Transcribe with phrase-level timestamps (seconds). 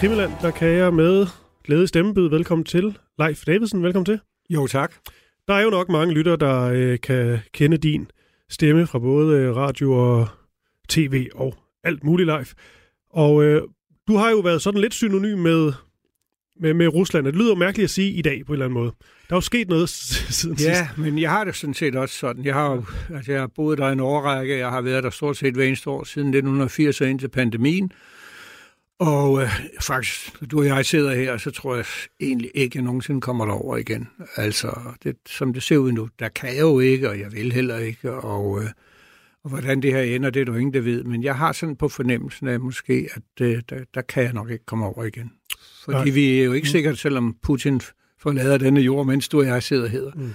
[0.00, 1.26] Krimiland, der kan jeg med
[1.64, 2.28] glæde stemmebyd.
[2.28, 2.98] Velkommen til.
[3.18, 4.20] Leif Davidsen, velkommen til.
[4.50, 4.92] Jo, tak.
[5.48, 8.10] Der er jo nok mange lytter, der uh, kan kende din
[8.50, 10.28] stemme fra både uh, radio og
[10.88, 11.54] tv og
[11.84, 12.46] alt muligt live.
[13.10, 13.44] Og uh,
[14.08, 15.72] du har jo været sådan lidt synonym med,
[16.60, 17.26] med, med Rusland.
[17.26, 18.92] Det lyder mærkeligt at sige i dag på en eller anden måde.
[19.28, 20.68] Der er jo sket noget siden sidst.
[20.70, 22.44] Ja, men jeg har det sådan set også sådan.
[22.44, 24.58] Jeg har, jo- altså, jeg har boet der en årrække.
[24.58, 27.92] Jeg har været der stort set hver eneste år siden 1980 og indtil pandemien.
[28.98, 31.84] Og øh, faktisk, du og jeg sidder her, så tror jeg
[32.20, 34.08] egentlig ikke, at jeg nogensinde kommer derover igen.
[34.36, 37.52] Altså, det, som det ser ud nu, der kan jeg jo ikke, og jeg vil
[37.52, 38.12] heller ikke.
[38.12, 38.68] Og, øh,
[39.44, 41.04] og hvordan det her ender, det er der ingen, der ved.
[41.04, 44.50] Men jeg har sådan på fornemmelsen af måske, at øh, der, der kan jeg nok
[44.50, 45.32] ikke komme over igen.
[45.84, 46.10] Fordi Nej.
[46.10, 47.80] vi er jo ikke sikkert, selvom Putin
[48.18, 50.34] forlader denne jord, mens du og jeg sidder her, mm.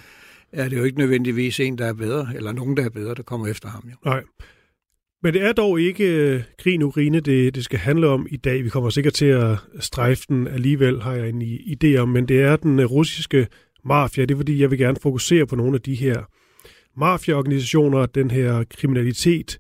[0.51, 3.23] er det jo ikke nødvendigvis en, der er bedre, eller nogen, der er bedre, der
[3.23, 3.83] kommer efter ham.
[3.91, 3.95] Jo.
[4.05, 4.23] Nej.
[5.23, 6.41] Men det er dog ikke øh, uh,
[6.94, 8.64] krigen i det, det skal handle om i dag.
[8.64, 12.09] Vi kommer sikkert til at strejfe den alligevel, har jeg en i- idé om.
[12.09, 13.47] Men det er den øh, russiske
[13.86, 14.25] mafia.
[14.25, 16.23] Det er fordi, jeg vil gerne fokusere på nogle af de her
[17.00, 19.59] mafiaorganisationer, den her kriminalitet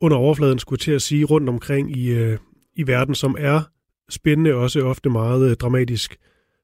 [0.00, 2.38] under overfladen, skulle til at sige, rundt omkring i, øh,
[2.76, 3.60] i verden, som er
[4.10, 6.16] spændende og også ofte meget dramatisk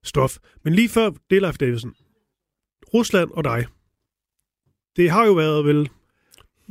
[0.04, 0.36] stof.
[0.64, 1.94] Men lige før det, Leif Davidsen,
[2.94, 3.66] Rusland og dig,
[4.96, 5.88] det har jo været vel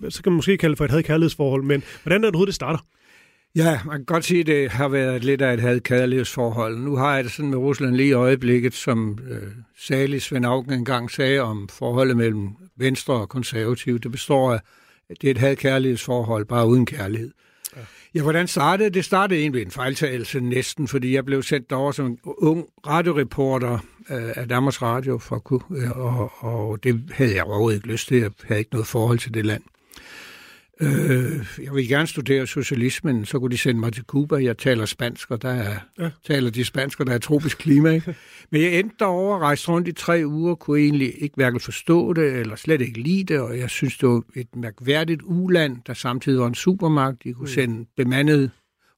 [0.09, 2.55] så kan man måske kalde det for et had-kærlighedsforhold, men hvordan er det overhovedet, det
[2.55, 2.79] starter?
[3.55, 6.77] Ja, man kan godt sige, at det har været lidt af et had-kærlighedsforhold.
[6.77, 10.73] Nu har jeg det sådan med Rusland lige i øjeblikket, som øh, salig Svend Augen
[10.73, 13.99] engang sagde om forholdet mellem Venstre og Konservative.
[13.99, 14.59] Det består af,
[15.09, 17.31] at det er et had-kærlighedsforhold, bare uden kærlighed.
[17.75, 17.81] Ja.
[18.15, 18.93] ja, hvordan startede det?
[18.93, 23.73] Det startede egentlig ved en fejltagelse næsten, fordi jeg blev sendt derover som ung radioreporter
[24.09, 28.17] øh, af Danmarks Radio, for, øh, og, og det havde jeg overhovedet ikke lyst til.
[28.17, 29.61] Jeg havde ikke noget forhold til det land.
[30.81, 34.35] Øh, jeg vil gerne studere socialismen, så kunne de sende mig til Cuba.
[34.43, 36.09] Jeg taler spansk, og der er, Ja.
[36.27, 37.89] taler de spansk, og der er tropisk klima.
[37.89, 38.15] Ikke?
[38.51, 42.33] Men jeg endte derovre, rejste rundt i tre uger, kunne egentlig ikke hverken forstå det,
[42.33, 46.39] eller slet ikke lide det, og jeg synes, det var et mærkværdigt uland, der samtidig
[46.39, 47.23] var en supermagt.
[47.23, 48.49] De kunne sende bemandede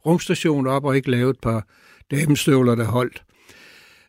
[0.05, 1.67] rumstationer op, og ikke lave et par
[2.11, 3.23] damestøvler, der holdt.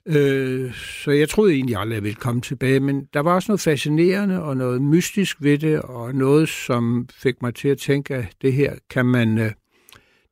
[0.06, 3.60] Øh, så jeg troede egentlig aldrig, jeg ville komme tilbage, men der var også noget
[3.60, 8.28] fascinerende og noget mystisk ved det, og noget, som fik mig til at tænke, at
[8.42, 9.50] det her kan man, øh,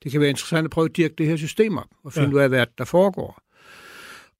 [0.05, 2.35] det kan være interessant at prøve at dirke det her system op, og finde Ja.
[2.35, 3.43] ud af, hvad der foregår.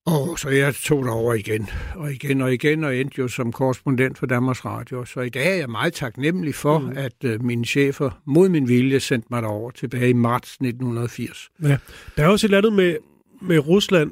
[0.07, 3.53] Og så jeg tog det over igen, og igen og igen, og endte jo som
[3.53, 5.05] korrespondent for Danmarks Radio.
[5.05, 6.93] Så i dag er jeg meget taknemmelig for, mm.
[6.97, 11.51] at øh, mine chefer mod min vilje sendte mig derover tilbage i marts 1980.
[11.63, 11.77] Ja.
[12.17, 12.97] Der er også et eller andet med,
[13.43, 14.11] med Rusland,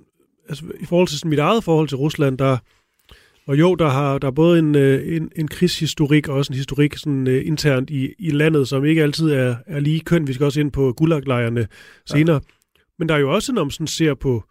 [0.49, 2.57] altså i forhold til mit eget forhold til Rusland, der,
[3.47, 6.57] og jo, der har der er både en, øh, en, en krigshistorik og også en
[6.57, 10.27] historik sådan, uh, internt i, i landet, som ikke altid er, er lige køn.
[10.27, 11.67] Vi skal også ind på gulaglejrene
[12.07, 12.37] senere.
[12.37, 12.81] Ja.
[12.99, 14.45] Men der er jo også, når man sådan ser på,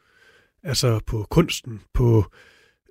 [0.64, 2.26] altså på kunsten, på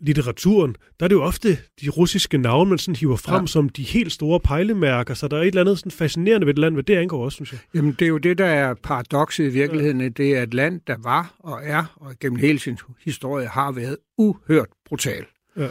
[0.01, 3.47] litteraturen, der er det jo ofte de russiske navne, man sådan hiver frem ja.
[3.47, 6.61] Som de helt store pejlemærker, så der er et eller andet sådan fascinerende ved det
[6.61, 7.61] land, hvad det angår også, synes jeg.
[7.75, 10.01] Jamen, det er jo det, der er paradokset i virkeligheden.
[10.01, 10.09] Ja.
[10.09, 13.97] Det er et land, der var og er, og gennem hele sin historie har været
[14.19, 15.25] uhørt brutal.
[15.57, 15.69] Ja.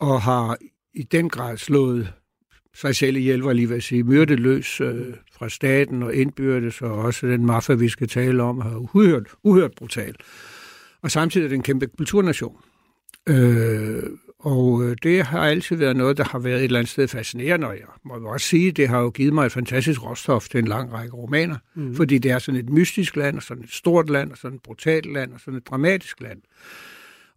[0.00, 0.56] Og har
[0.94, 2.12] i den grad slået
[2.74, 6.82] sig selv ihjel, var lige ved at sige, myrdet løs øh, fra staten og indbyrdes,
[6.82, 10.14] og også den mafia, vi skal tale om, har uhørt, uhørt brutal.
[11.02, 12.56] Og samtidig er det en kæmpe kulturnation.
[13.28, 14.02] Øh,
[14.38, 17.66] og øh, det har altid været noget, der har været et eller andet sted fascinerende,
[17.66, 20.68] og jeg må også sige, det har jo givet mig et fantastisk råstof til en
[20.68, 21.96] lang række romaner, mm.
[21.96, 24.62] fordi det er sådan et mystisk land, og sådan et stort land, og sådan et
[24.62, 26.38] brutalt land, og sådan et dramatisk land.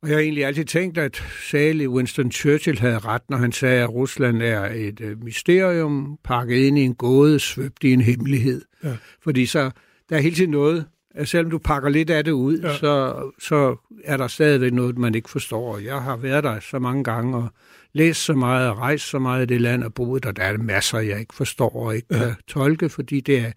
[0.01, 3.83] Og jeg har egentlig altid tænkt, at salig Winston Churchill havde ret, når han sagde,
[3.83, 8.61] at Rusland er et øh, mysterium, pakket ind i en gåde, svøbt i en hemmelighed.
[8.83, 8.97] Ja.
[9.23, 9.71] Fordi så
[10.09, 10.85] der er hele tiden noget,
[11.23, 12.77] selvom du pakker lidt af det ud, Ja.
[12.77, 15.77] så, så er der stadigvæk noget, man ikke forstår.
[15.77, 17.47] Jeg har været der så mange gange og
[17.94, 20.57] læst så meget og rejst så meget i det land og boet, og der er
[20.57, 22.17] masser, jeg ikke forstår og ikke ja.
[22.17, 23.51] kan tolke, fordi det er,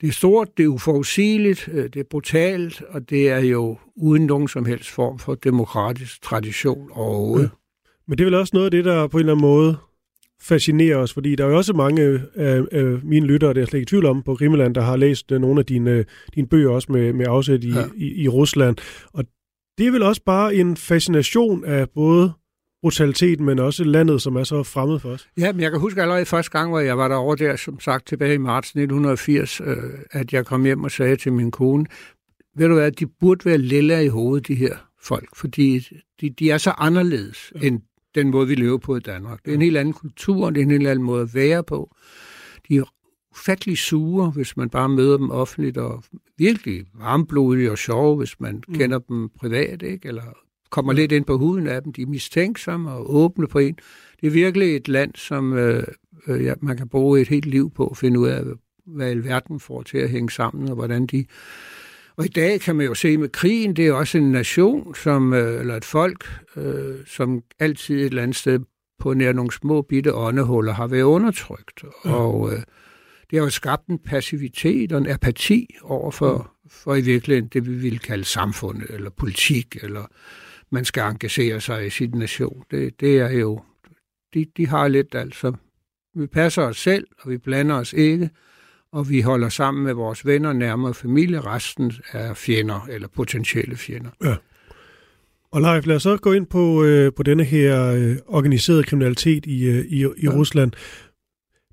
[0.00, 4.26] det er stort, det er uforudsigeligt, øh, det er brutalt, og det er jo uden
[4.26, 7.44] nogen som helst form for demokratisk tradition overhovedet.
[7.44, 7.48] Ja.
[8.08, 9.76] Men det er vel også noget af det, der på en eller anden måde
[10.42, 12.02] fascinerer os, fordi der er jo også mange
[12.34, 14.80] af, af mine lyttere, det er jeg slet ikke i tvivl om, på Rimmeland, der
[14.80, 16.04] har læst øh, nogle af dine,
[16.34, 17.84] dine bøger også med, med afsæt i, ja.
[17.96, 18.76] i, i Rusland.
[19.12, 19.24] Og
[19.78, 22.32] det er vel også bare en fascination af både
[22.82, 25.28] brutalitet, men også landet, som er så fremmed for os.
[25.38, 28.06] Ja, men jeg kan huske allerede første gang, hvor jeg var derovre der, som sagt
[28.06, 29.66] tilbage i marts 1980, øh,
[30.10, 31.86] at jeg kom hjem og sagde til min kone,
[32.56, 35.88] ved du hvad, de burde være lille i hovedet, de her folk, fordi
[36.20, 37.66] de, de er så anderledes ja.
[37.66, 37.80] end
[38.16, 39.44] den måde, vi lever på i Danmark.
[39.44, 41.96] Det er en helt anden kultur, det er en helt anden måde at være på.
[42.68, 42.82] De er
[43.30, 46.04] ufattelig sure, hvis man bare møder dem offentligt, og
[46.38, 48.74] virkelig varmblodige og sjove, hvis man mm.
[48.74, 50.08] kender dem privat, ikke?
[50.08, 50.22] eller
[50.70, 50.96] kommer mm.
[50.96, 51.92] lidt ind på huden af dem.
[51.92, 53.78] De er mistænksomme og åbne på en.
[54.20, 55.82] Det er virkelig et land, som øh,
[56.26, 58.42] øh, ja, man kan bruge et helt liv på at finde ud af,
[58.86, 61.24] hvad alverden får til at hænge sammen, og hvordan de
[62.16, 65.32] og i dag kan man jo se med krigen, det er også en nation, som,
[65.32, 68.60] øh, eller et folk, øh, som altid et eller andet sted
[68.98, 71.84] på nær nogle små bitte åndehuller har været undertrykt.
[72.04, 72.12] Ja.
[72.12, 72.58] Og øh,
[73.30, 76.70] det har jo skabt en passivitet og en apati over for, mm.
[76.70, 80.06] for i virkeligheden det, vi vil kalde samfundet, eller politik, eller
[80.70, 82.64] man skal engagere sig i sin nation.
[82.70, 83.60] Det, det er jo,
[84.34, 85.52] de, de har lidt altså,
[86.14, 88.30] vi passer os selv, og vi blander os ikke,
[88.92, 91.40] og vi holder sammen med vores venner, nærmere familie.
[91.40, 94.10] Resten er fjender, eller potentielle fjender.
[94.24, 94.34] Ja.
[95.52, 99.46] Og Leif, lad os så gå ind på, øh, på denne her øh, organiserede kriminalitet
[99.46, 100.30] i, øh, i, i ja.
[100.30, 100.72] Rusland.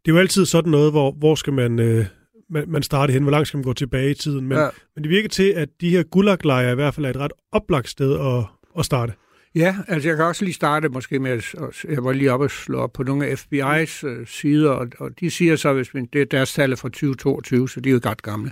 [0.06, 2.06] Det er jo altid sådan noget, hvor, hvor skal man, øh,
[2.50, 4.48] man, man starte hen, hvor langt skal man gå tilbage i tiden.
[4.48, 4.70] Men, ja.
[4.96, 7.90] men det virker til, at de her gulaglejre i hvert fald er et ret oplagt
[7.90, 8.46] sted at,
[8.80, 9.14] at starte.
[9.56, 12.52] Ja, altså jeg kan også lige starte måske med, at jeg var lige oppe og
[12.52, 16.10] slå op på nogle af FBI's øh, sider, og, og de siger så, hvis man,
[16.14, 18.52] det er deres tal fra 2022, så de er jo ret gamle,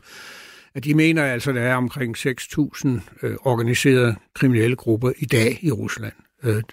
[0.76, 2.90] at de mener altså, at der er omkring 6.000
[3.24, 6.14] øh, organiserede kriminelle grupper i dag i Rusland.
[6.44, 6.64] Øh,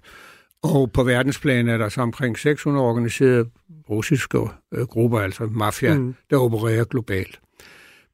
[0.62, 3.50] og på verdensplan er der så omkring 600 organiserede
[3.90, 4.38] russiske
[4.72, 6.14] øh, grupper, altså mafia, mm.
[6.30, 7.40] der opererer globalt.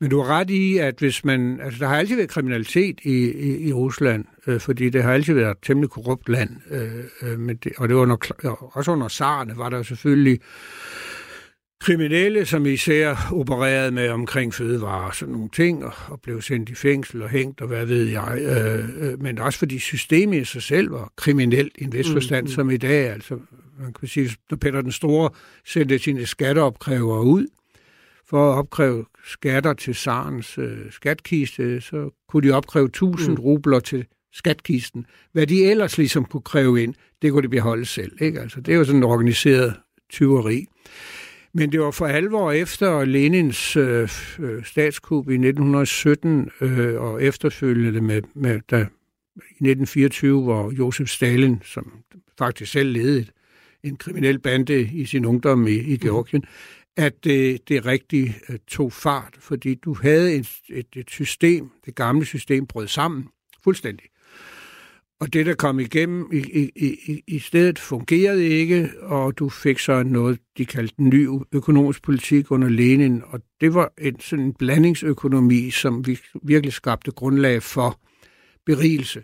[0.01, 1.61] Men du har ret i, at hvis man...
[1.61, 5.35] Altså, der har altid været kriminalitet i, i, i Rusland, øh, fordi det har altid
[5.35, 6.51] været et temmelig korrupt land.
[6.71, 8.17] Øh, øh, men det, og det var under,
[8.73, 10.41] også under sarne var der selvfølgelig
[11.85, 16.69] kriminelle, som især opererede med omkring fødevarer og sådan nogle ting, og, og blev sendt
[16.69, 18.39] i fængsel og hængt, og hvad ved jeg.
[18.41, 22.13] Øh, øh, men også fordi systemet i sig selv var kriminelt i en vis mm,
[22.13, 22.55] forstand, mm, mm.
[22.55, 23.11] som i dag.
[23.11, 23.39] Altså,
[23.81, 25.31] man kan sige, når Peter den Store
[25.67, 27.47] sendte sine skatteopkrævere ud,
[28.27, 33.43] for at opkræve skatter til Sarens øh, skatkiste, så kunne de opkræve 1000 mm.
[33.43, 35.07] rubler til skatkisten.
[35.33, 38.13] Hvad de ellers ligesom kunne kræve ind, det kunne de beholde selv.
[38.21, 38.41] Ikke?
[38.41, 39.75] Altså, det er jo sådan en organiseret
[40.11, 40.67] tyveri.
[41.53, 48.01] Men det var for alvor efter Lenins øh, øh statskup i 1917 øh, og efterfølgende
[48.01, 48.77] med, med da,
[49.37, 51.93] i 1924, hvor Josef Stalin, som
[52.39, 53.27] faktisk selv ledede
[53.83, 58.59] en kriminel bande i sin ungdom i, i Georgien, mm at det, det rigtige øh,
[58.69, 63.29] tog fart, fordi du havde et, et, et system, det gamle system brød sammen
[63.65, 64.07] fuldstændig.
[65.21, 66.71] Og det, der kom igennem i, i,
[67.07, 72.51] i, i stedet, fungerede ikke, og du fik så noget, de kaldte ny økonomisk politik
[72.51, 78.01] under Lenin, og det var en sådan en blandingsøkonomi, som vi virkelig skabte grundlag for
[78.67, 79.23] berigelse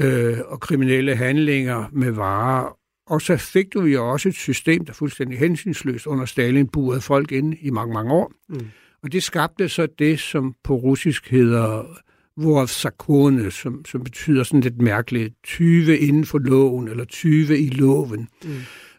[0.00, 4.92] øh, og kriminelle handlinger med varer og så fik du jo også et system, der
[4.92, 8.32] fuldstændig hensynsløst under Stalin burede folk inde i mange, mange år.
[8.48, 8.66] Mm.
[9.02, 11.98] Og det skabte så det, som på russisk hedder
[12.36, 18.28] Vorsakone, som, som betyder sådan lidt mærkeligt, 20 inden for loven, eller 20 i loven.
[18.44, 18.50] Mm.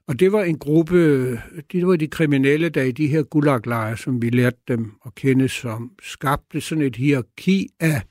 [0.08, 1.32] Og det var en gruppe,
[1.72, 5.50] det var de kriminelle, der i de her gulaglejre, som vi lærte dem at kende
[5.50, 8.02] som, skabte sådan et hierarki af,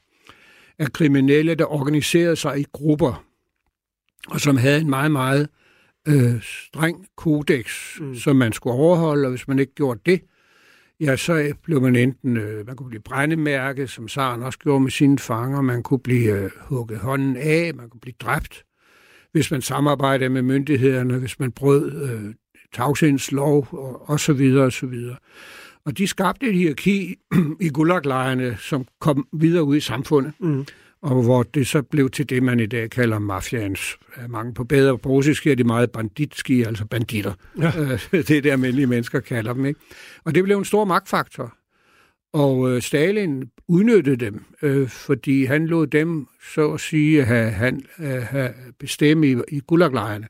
[0.79, 3.25] af kriminelle, der organiserede sig i grupper,
[4.29, 5.65] og som havde en meget, meget øh,
[6.42, 8.14] streng kodex, mm.
[8.14, 10.20] som man skulle overholde, og hvis man ikke gjorde det,
[11.00, 14.90] ja, så blev man enten, øh, man kunne blive brændemærket, som Saren også gjorde med
[14.90, 18.64] sine fanger, man kunne blive øh, hugget hånden af, man kunne blive dræbt,
[19.32, 22.34] hvis man samarbejdede med myndighederne, hvis man brød øh,
[22.75, 25.16] tavshedslov, og, og så videre, og så videre.
[25.84, 27.14] Og de skabte et hierarki
[27.60, 30.32] i gulaglejrene, som kom videre ud i samfundet.
[30.38, 30.66] Mm
[31.06, 33.98] og hvor det så blev til det, man i dag kalder mafians.
[34.28, 37.32] Mange på bedre på russisk er de meget banditski, altså banditter.
[37.58, 37.72] Ja.
[37.78, 39.66] Øh, det er det, almindelige mennesker kalder dem.
[39.66, 39.80] Ikke?
[40.25, 41.54] Og det blev en stor magtfaktor.
[42.32, 47.82] Og øh, Stalin udnyttede dem, øh, fordi han lod dem, så at sige, have, han,
[47.98, 50.28] have bestemme i, i gulaglejrene.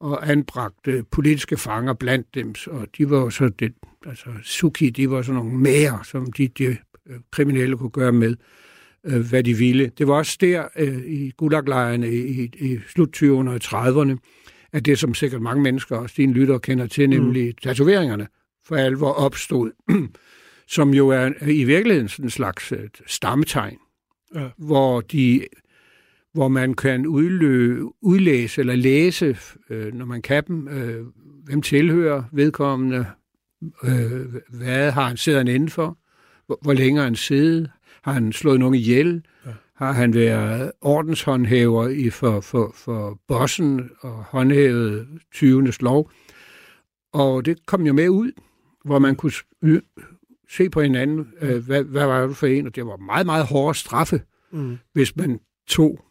[0.00, 3.74] og anbragte politiske fanger blandt dem, og de var så det,
[4.06, 8.36] altså Suki, de var sådan nogle mager, som de, de øh, kriminelle kunne gøre med,
[9.06, 9.90] øh, hvad de ville.
[9.98, 14.16] Det var også der øh, i gulaglejrene i, i, slut 20'erne og 30'erne,
[14.72, 17.54] at det, som sikkert mange mennesker, også dine lytter, kender til, nemlig mm.
[17.62, 18.28] tatoveringerne,
[18.66, 19.70] for alvor opstod,
[20.76, 22.72] som jo er i virkeligheden sådan en slags
[23.06, 23.78] stammetegn,
[24.34, 24.48] ja.
[24.58, 25.46] hvor de
[26.32, 29.38] hvor man kan udlø, udlæse eller læse,
[29.70, 31.06] øh, når man kan dem, øh,
[31.44, 33.06] hvem tilhører vedkommende,
[33.84, 35.98] øh, hvad har han siddet inden for,
[36.46, 37.70] hvor, hvor længe han siddet,
[38.02, 39.50] har han slået nogen ihjel, ja.
[39.74, 45.72] har han været ordenshåndhæver i for, for, for bossen og håndhævet 20.
[45.80, 46.10] lov.
[47.12, 48.32] Og det kom jo med ud,
[48.84, 49.32] hvor man kunne
[50.50, 53.46] se på hinanden, øh, hvad, hvad var det for en, og det var meget, meget
[53.46, 54.78] hårde straffe, mm.
[54.92, 56.04] hvis man tog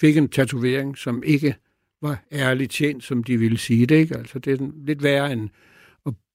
[0.00, 1.54] fik en tatovering, som ikke
[2.02, 3.96] var ærligt tjent, som de ville sige det.
[3.96, 4.16] Ikke?
[4.16, 5.48] Altså, det er lidt værre end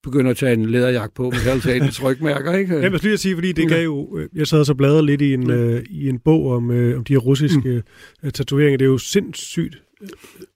[0.04, 2.54] begynde at tage en læderjagt på med halvtalens rygmærker.
[2.54, 2.80] Ikke?
[2.80, 4.18] Jeg vil lige at sige, fordi det gav jo...
[4.18, 5.50] Øh, jeg sad så bladret lidt i en, mm.
[5.50, 7.84] øh, i en bog om, øh, om de her russiske
[8.24, 8.32] mm.
[8.32, 8.78] tatoveringer.
[8.78, 10.08] Det er jo sindssygt øh,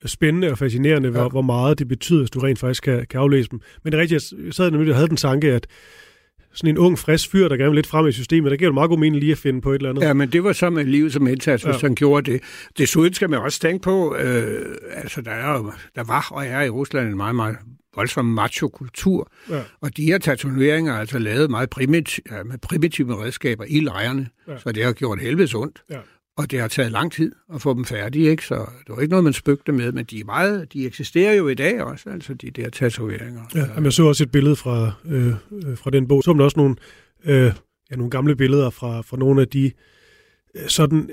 [0.06, 1.12] spændende og fascinerende, ja.
[1.12, 3.60] hvor, hvor meget det betyder, hvis du rent faktisk kan, kan aflæse dem.
[3.84, 5.68] Men det er rigtigt, jeg sad nemlig og havde den tanke, at
[6.54, 8.74] sådan en ung, frisk fyr, der gerne vil lidt frem i systemet, der giver det
[8.74, 10.02] meget god mening lige at finde på et eller andet.
[10.02, 11.80] Ja, men det var så med livet som indsats, hvis ja.
[11.88, 12.42] han gjorde det.
[12.78, 16.70] Desuden skal man også tænke på, øh, altså der, er, der var og er i
[16.70, 17.56] Rusland en meget, meget
[17.98, 19.62] voldsom macho-kultur, ja.
[19.82, 24.28] og de her tatoveringer er altså lavet meget primit, ja, med primitive redskaber i lejrene,
[24.48, 24.58] ja.
[24.58, 25.84] så det har gjort helvedes ondt.
[25.90, 25.98] Ja.
[26.38, 28.46] Og det har taget lang tid at få dem færdige, ikke?
[28.46, 31.48] så det var ikke noget, man spøgte med, men de, er meget, de eksisterer jo
[31.48, 33.42] i dag også, altså de der tatoveringer.
[33.56, 36.44] Ja, jamen, jeg så også et billede fra, øh, øh fra den bog, så man
[36.44, 36.76] også nogle,
[37.26, 37.52] øh,
[37.92, 39.72] ja, nogle gamle billeder fra, fra nogle af de
[40.56, 41.10] øh, sådan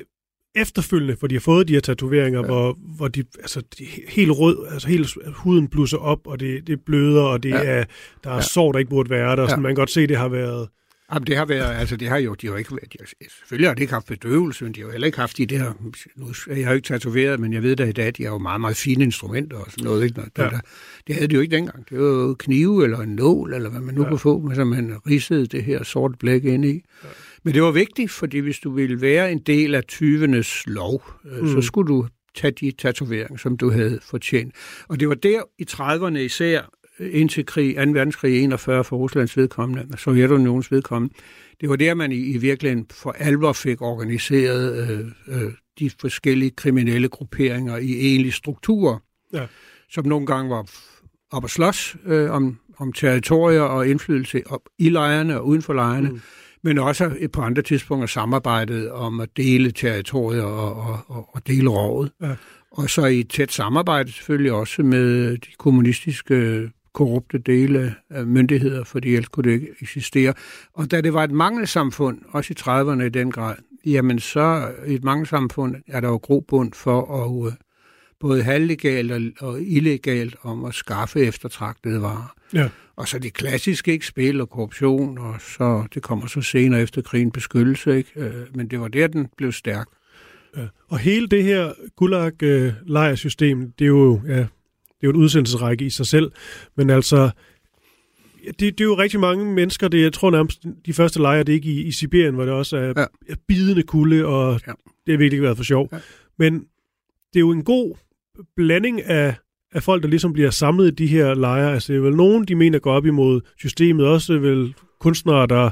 [0.54, 2.46] efterfølgende, hvor de har fået de her tatoveringer, ja.
[2.46, 6.80] hvor, hvor de, altså, de helt rød, altså hele huden blusser op, og det, det
[6.80, 7.64] bløder, og det ja.
[7.64, 7.84] er,
[8.25, 8.40] der er ja.
[8.40, 9.62] sår, der ikke burde være der, og sådan, ja.
[9.62, 10.68] man kan godt se, det har været
[11.12, 13.06] Jamen, det har været, altså det har jo, de har jo ikke, de har,
[13.38, 15.73] selvfølgelig har de ikke haft bedøvelse, men de har jo heller ikke haft de der,
[16.16, 18.38] nu, jeg har jo ikke tatoveret, men jeg ved da i dag, de har jo
[18.38, 20.14] meget, meget fine instrumenter og sådan noget, ikke?
[20.14, 20.50] Der, ja.
[20.50, 20.61] der,
[21.06, 21.88] det havde de jo ikke dengang.
[21.90, 24.08] Det var jo knive eller en nål, eller hvad man nu ja.
[24.08, 26.84] kunne få, så man ridsede det her sorte blæk ind i.
[27.04, 27.08] Ja.
[27.44, 31.40] Men det var vigtigt, fordi hvis du ville være en del af 20'ernes lov, øh,
[31.40, 31.48] mm.
[31.48, 34.54] så skulle du tage de tatoveringer, som du havde fortjent.
[34.88, 36.70] Og det var der i 30'erne især,
[37.00, 37.80] indtil krig, 2.
[37.80, 41.14] verdenskrig 41 for Ruslands vedkommende, Sovjetunionens vedkommende,
[41.60, 46.50] det var der, man i, i virkeligheden for alvor fik organiseret øh, øh, de forskellige
[46.50, 48.98] kriminelle grupperinger i egentlige strukturer,
[49.32, 49.46] ja.
[49.90, 50.70] som nogle gange var
[51.30, 55.72] op at slås øh, om, om territorier og indflydelse op i lejrene og uden for
[55.72, 56.20] lejrene, mm.
[56.64, 62.12] Men også på andre tidspunkter samarbejdet om at dele territorier og, og, og, dele rådet.
[62.23, 62.35] Ja.
[62.71, 69.14] Og så i tæt samarbejde selvfølgelig også med de kommunistiske korrupte dele af myndigheder, fordi
[69.14, 70.35] ellers kunne det ikke eksistere.
[70.75, 73.54] Og da det var et mangelsamfund, også i 30'erne i den grad,
[73.87, 77.52] jamen så i et mangelsamfund er der jo grobund for at uh,
[78.21, 82.35] både halvlegalt og, og illegalt om at skaffe eftertragtede varer.
[82.54, 82.68] Ja.
[82.97, 87.02] Og så det klassiske, ikke spil og korruption, og så det kommer så senere efter
[87.02, 88.11] krigen beskyttelse, ikke?
[88.16, 89.87] Øh, men det var der, den blev stærk.
[90.56, 90.66] Ja.
[90.88, 94.42] Og hele det her gulag-lejersystem, det er jo, ja, det
[95.02, 96.33] er jo en udsendelsesrække i sig selv,
[96.76, 97.30] men altså,
[98.47, 101.49] det, det er jo rigtig mange mennesker, det, jeg tror nærmest, de første lejre, det
[101.49, 103.04] er ikke i, i Sibirien, hvor det også er, ja.
[103.28, 104.73] er bidende kulde, og ja.
[105.06, 105.88] det har virkelig ikke været for sjov.
[105.92, 105.99] Ja.
[106.38, 106.54] Men
[107.33, 107.97] det er jo en god
[108.56, 109.34] blanding af,
[109.72, 111.72] af folk, der ligesom bliver samlet i de her lejre.
[111.72, 115.70] Altså, det er vel nogen, de mener går op imod systemet, også vel kunstnere, der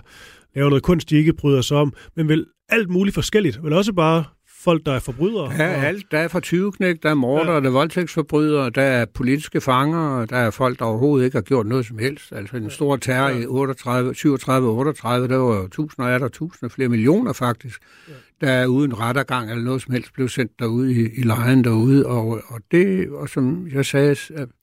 [0.54, 3.64] laver noget kunst, de ikke bryder sig om, men vel alt muligt forskelligt.
[3.64, 4.24] Vel også bare
[4.64, 5.52] folk, der er forbrydere?
[5.58, 5.86] Ja, og...
[5.86, 6.06] alt.
[6.10, 7.60] Der er fra 20 der er morder, ja.
[7.60, 11.66] der er voldtægtsforbrydere, der er politiske fanger, der er folk, der overhovedet ikke har gjort
[11.66, 12.32] noget som helst.
[12.32, 13.38] Altså en stor terror ja.
[13.38, 18.12] i 38, 37 38, der var tusinder af der tusinder, flere millioner faktisk, ja.
[18.40, 22.06] der er uden rettergang eller noget som helst blev sendt derude i, i lejen derude.
[22.06, 24.16] Og, og det, og som jeg sagde,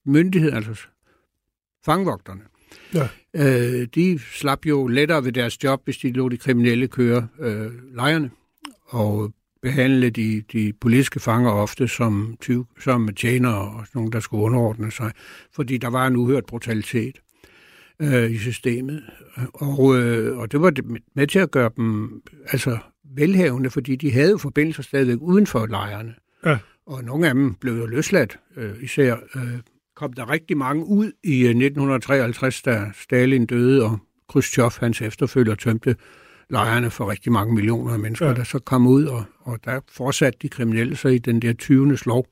[0.06, 0.86] myndigheden, altså
[1.84, 2.40] fangvogterne,
[2.94, 3.08] Ja.
[3.34, 7.94] Øh, de slap jo lettere ved deres job, hvis de lå de kriminelle køre øh,
[7.94, 8.30] lejerne.
[8.86, 14.42] Og behandle de, de politiske fanger ofte som, tyv, som tjenere og nogen, der skulle
[14.42, 15.12] underordne sig,
[15.54, 17.20] fordi der var en uhørt brutalitet
[18.00, 19.02] øh, i systemet.
[19.54, 20.72] Og, øh, og det var
[21.14, 26.14] med til at gøre dem altså velhavende, fordi de havde forbindelser stadigvæk uden for lejrene.
[26.46, 26.58] Ja.
[26.86, 29.58] Og nogle af dem blev jo løsladt, øh, især øh,
[29.96, 33.98] kom der rigtig mange ud i 1953, øh, da Stalin døde, og
[34.28, 35.96] Khrushchev, hans efterfølger, tømte
[36.50, 38.34] lejrene for rigtig mange millioner af mennesker, ja.
[38.34, 41.98] der så kom ud, og, og der fortsatte de kriminelle sig i den der 20.
[42.06, 42.26] lov.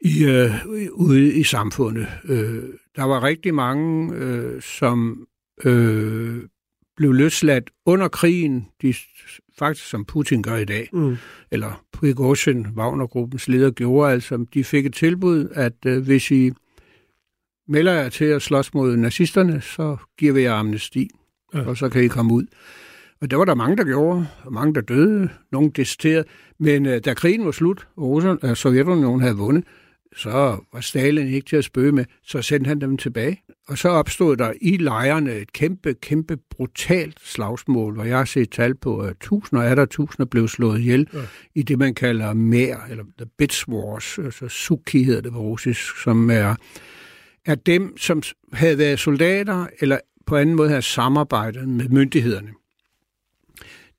[0.00, 0.50] i, øh,
[0.92, 2.06] ude i samfundet.
[2.24, 2.62] Øh,
[2.96, 5.26] der var rigtig mange, øh, som
[5.64, 6.42] øh,
[6.96, 8.94] blev løsladt under krigen, de,
[9.58, 11.16] faktisk som Putin gør i dag, mm.
[11.50, 16.50] eller Prigozhin, Wagner-gruppens leder, gjorde, altså de fik et tilbud, at øh, hvis I
[17.68, 21.10] melder jer til at slås mod nazisterne, så giver vi jer amnesti,
[21.54, 21.60] ja.
[21.60, 22.46] og så kan I komme ud.
[23.20, 26.24] Og der var der mange, der gjorde, og mange, der døde, nogle desterede.
[26.58, 29.64] Men øh, da krigen var slut, og Rusland, øh, Sovjetunionen havde vundet,
[30.16, 30.30] så
[30.72, 33.42] var Stalin ikke til at spøge med, så sendte han dem tilbage.
[33.68, 38.50] Og så opstod der i lejrene et kæmpe, kæmpe brutalt slagsmål, hvor jeg har set
[38.50, 41.18] tal på, at tusinder af der tusinder blev slået ihjel ja.
[41.54, 46.02] i det, man kalder mer, eller the bits wars, altså suki hedder det på russisk,
[46.02, 46.54] som er,
[47.46, 52.48] er dem, som havde været soldater, eller på anden måde havde samarbejdet med myndighederne.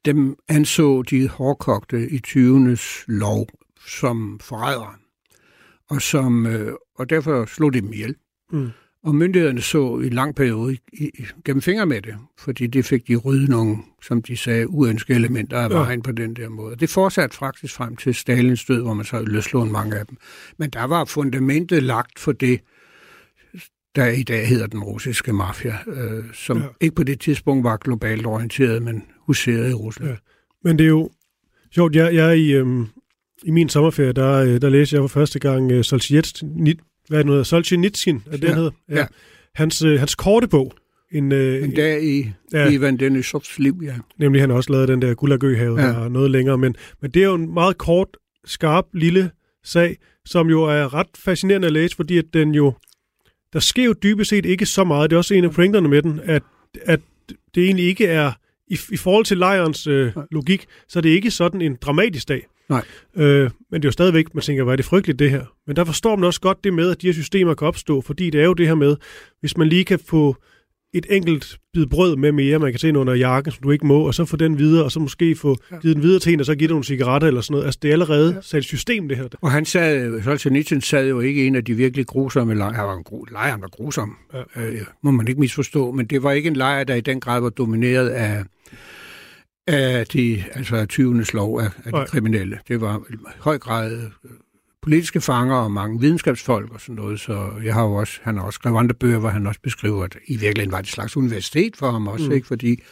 [0.05, 3.47] Dem anså de hårdkogte i 20'ernes lov
[3.87, 4.93] som forrædere
[5.89, 8.15] og, som, øh, og derfor slog de dem ihjel.
[8.51, 8.69] Mm.
[9.03, 12.85] Og myndighederne så i en lang periode i, i, gennem fingre med det, fordi det
[12.85, 16.03] fik de ryddet nogle, som de sagde, uønskede elementer af vejen ja.
[16.03, 16.75] på den der måde.
[16.75, 20.17] Det fortsatte faktisk frem til Stalins død, hvor man så løslå mange af dem.
[20.57, 22.61] Men der var fundamentet lagt for det,
[23.97, 26.63] der i dag hedder den russiske mafia, øh, som ja.
[26.81, 30.09] ikke på det tidspunkt var globalt orienteret, men huserede i Rusland.
[30.11, 30.15] Ja.
[30.63, 31.09] Men det er jo
[31.75, 32.87] sjovt, jeg, jeg i, øhm,
[33.43, 36.47] i min sommerferie, der, øh, der læste jeg for første gang uh, Solzhenitsyn,
[37.07, 38.55] hvad er det nu Solzhenitsyn, er det, ja.
[38.55, 38.71] hedder?
[38.89, 38.97] Ja.
[38.97, 39.05] ja.
[39.55, 40.73] Hans, uh, hans korte bog.
[41.11, 43.95] En, uh, en dag i ja, Ivan Denisovs liv, ja.
[44.19, 45.87] Nemlig, han har også lavet den der Gulagøhave, ja.
[45.87, 48.07] der er noget længere, men, men det er jo en meget kort,
[48.45, 49.31] skarp, lille
[49.63, 52.73] sag, som jo er ret fascinerende at læse, fordi at den jo,
[53.53, 55.09] der sker jo dybest set ikke så meget.
[55.09, 56.43] Det er også en af pointerne med den, at,
[56.81, 56.99] at
[57.55, 58.31] det egentlig ikke er,
[58.67, 62.47] i, i forhold til lejrens øh, logik, så er det ikke sådan en dramatisk dag.
[62.69, 62.85] Nej.
[63.15, 65.45] Øh, men det er jo stadigvæk, man tænker, hvor er det frygteligt det her.
[65.67, 68.29] Men der forstår man også godt det med, at de her systemer kan opstå, fordi
[68.29, 68.95] det er jo det her med,
[69.39, 70.35] hvis man lige kan få
[70.93, 73.99] et enkelt bid brød med mere, man kan se under jakken, som du ikke må,
[73.99, 75.79] og så få den videre, og så måske få ja.
[75.79, 77.65] givet den videre til en, og så give dig nogle cigaretter eller sådan noget.
[77.65, 78.41] Altså, det er allerede ja.
[78.41, 79.27] sat system, det her.
[79.41, 82.73] Og han sad, Solzhenitsyn sad jo ikke en af de virkelig grusomme lejre.
[82.73, 84.61] Han var en gru, lejr, der grusom, ja.
[84.61, 87.41] øh, må man ikke misforstå, men det var ikke en lejr, der i den grad
[87.41, 88.43] var domineret af
[89.67, 91.23] af de, altså 20.
[91.33, 92.59] lov af, af de kriminelle.
[92.67, 94.31] Det var i høj grad øh,
[94.87, 98.43] politiske fanger og mange videnskabsfolk og sådan noget, så jeg har jo også, han har
[98.43, 101.17] også skrevet andre bøger, hvor han også beskriver, at i virkeligheden var det et slags
[101.17, 102.31] universitet for ham også, mm.
[102.31, 102.47] ikke?
[102.47, 102.83] fordi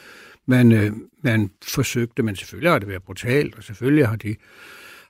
[0.47, 0.91] man, øh,
[1.23, 4.35] man forsøgte, men selvfølgelig har det været brutalt, og selvfølgelig har, de,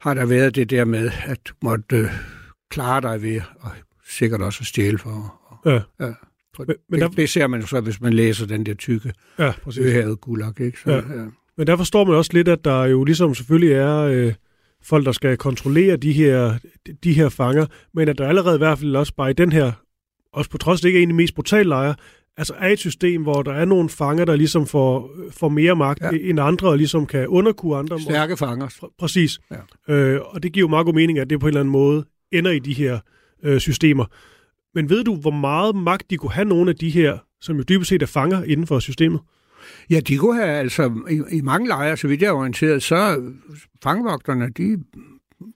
[0.02, 2.10] har der været det der med, at du måtte øh,
[2.70, 3.72] klare dig ved, og
[4.10, 5.42] sikkert også at stjæle for.
[5.50, 6.06] Og, ja.
[6.06, 6.14] ja.
[6.58, 7.08] Men, men det, der...
[7.08, 10.62] det ser man jo så, hvis man læser den der tykke ja, øhavet gulag.
[10.62, 10.80] Ikke?
[10.80, 10.96] Så, ja.
[10.96, 11.26] Ja.
[11.58, 14.34] Men der forstår man også lidt, at der jo ligesom selvfølgelig er øh,
[14.86, 16.54] folk, der skal kontrollere de her,
[17.04, 19.72] de her fanger, men at der allerede i hvert fald også bare i den her,
[20.34, 21.96] også på trods af det ikke er en af de mest brutale lejre,
[22.38, 26.02] altså er et system, hvor der er nogle fanger, der ligesom får, får mere magt
[26.02, 26.10] ja.
[26.22, 28.00] end andre, og ligesom kan underkue andre.
[28.00, 28.90] Stærke fanger.
[29.00, 29.40] Præcis.
[29.88, 29.94] Ja.
[29.94, 32.06] Øh, og det giver jo meget god mening, at det på en eller anden måde
[32.32, 33.00] ender i de her
[33.44, 34.06] øh, systemer.
[34.76, 37.64] Men ved du, hvor meget magt de kunne have nogle af de her, som jo
[37.70, 39.20] dybest set er fanger inden for systemet?
[39.90, 43.32] Ja, de kunne have, altså i, i mange lejre, så vidt jeg er orienteret, så
[43.84, 44.84] fangvogterne, de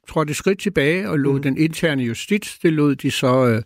[0.10, 1.42] trådte skridt tilbage og lod mm.
[1.42, 3.62] den interne justits, det lod de så øh,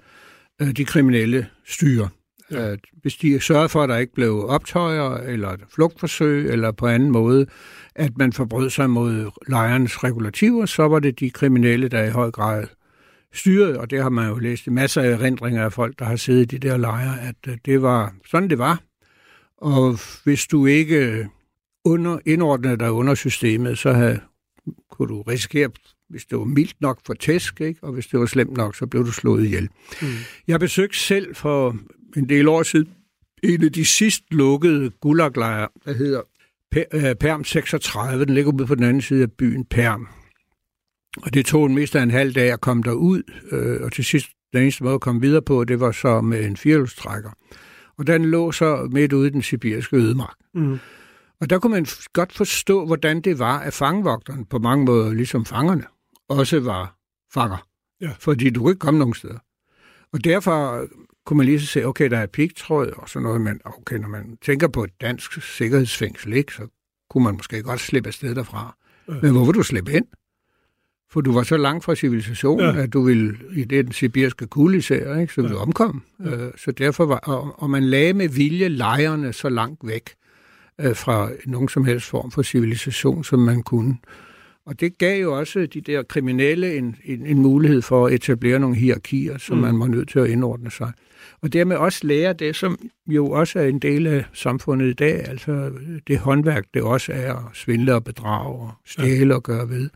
[0.62, 2.10] øh, de kriminelle styre.
[2.52, 2.72] Ja.
[2.72, 7.12] At hvis de sørgede for, at der ikke blev optøjer eller flugtforsøg eller på anden
[7.12, 7.46] måde,
[7.96, 12.32] at man forbrød sig mod lejrens regulativer, så var det de kriminelle, der i høj
[12.32, 12.68] grad
[13.34, 16.16] styrede, og det har man jo læst i masser af erindringer af folk, der har
[16.16, 18.82] siddet i de der lejre, at øh, det var sådan, det var.
[19.64, 21.30] Og hvis du ikke
[21.86, 24.20] under, indordnede dig under systemet, så havde,
[24.92, 25.70] kunne du risikere,
[26.10, 27.80] hvis det var mildt nok for tæsk, ikke?
[27.84, 29.70] og hvis det var slemt nok, så blev du slået ihjel.
[30.02, 30.08] Mm.
[30.48, 31.78] Jeg besøgte selv for
[32.18, 32.90] en del år siden
[33.44, 36.22] en af de sidst lukkede gulaglejre, der hedder
[36.76, 38.26] øh, Perm 36.
[38.26, 40.08] Den ligger ude på den anden side af byen Perm.
[41.18, 43.22] Og det tog en mest af en halv dag at komme derud,
[43.52, 46.46] øh, og til sidst, den eneste måde at komme videre på, det var så med
[46.46, 47.32] en firehjulstrækker
[47.98, 50.36] og den lå så midt ude i den sibiriske ødemark.
[50.54, 50.80] Mm.
[51.42, 55.46] Og der kunne man godt forstå, hvordan det var, at fangevogteren på mange måder, ligesom
[55.46, 55.84] fangerne,
[56.30, 56.96] også var
[57.34, 57.68] fanger.
[58.02, 58.12] Ja.
[58.20, 59.40] Fordi du kunne ikke komme nogen steder.
[60.14, 60.88] Og derfor
[61.26, 64.08] kunne man lige så se, okay, der er pigtråd og sådan noget, men okay, når
[64.08, 66.68] man tænker på et dansk sikkerhedsfængsel, ikke, så
[67.10, 68.78] kunne man måske godt slippe afsted derfra.
[69.08, 69.14] Ja.
[69.22, 70.06] Men hvor vil du slippe ind?
[71.14, 72.82] For du var så langt fra civilisationen, ja.
[72.82, 75.60] at du ville, i det den sibiriske kulde især, ikke, så ville ja.
[75.60, 76.02] du omkomme.
[76.26, 76.30] Ja.
[76.30, 80.10] Øh, så derfor var, og, og man lagde med vilje lejrene så langt væk
[80.82, 83.98] øh, fra nogen som helst form for civilisation, som man kunne.
[84.66, 88.60] Og det gav jo også de der kriminelle en, en, en mulighed for at etablere
[88.60, 89.64] nogle hierarkier, som mm.
[89.64, 90.92] man var nødt til at indordne sig.
[91.42, 95.30] Og dermed også lære det, som jo også er en del af samfundet i dag,
[95.30, 95.72] altså
[96.08, 99.36] det håndværk, det også er at svindle og bedrage og stjæle ja.
[99.36, 99.90] og gøre ved.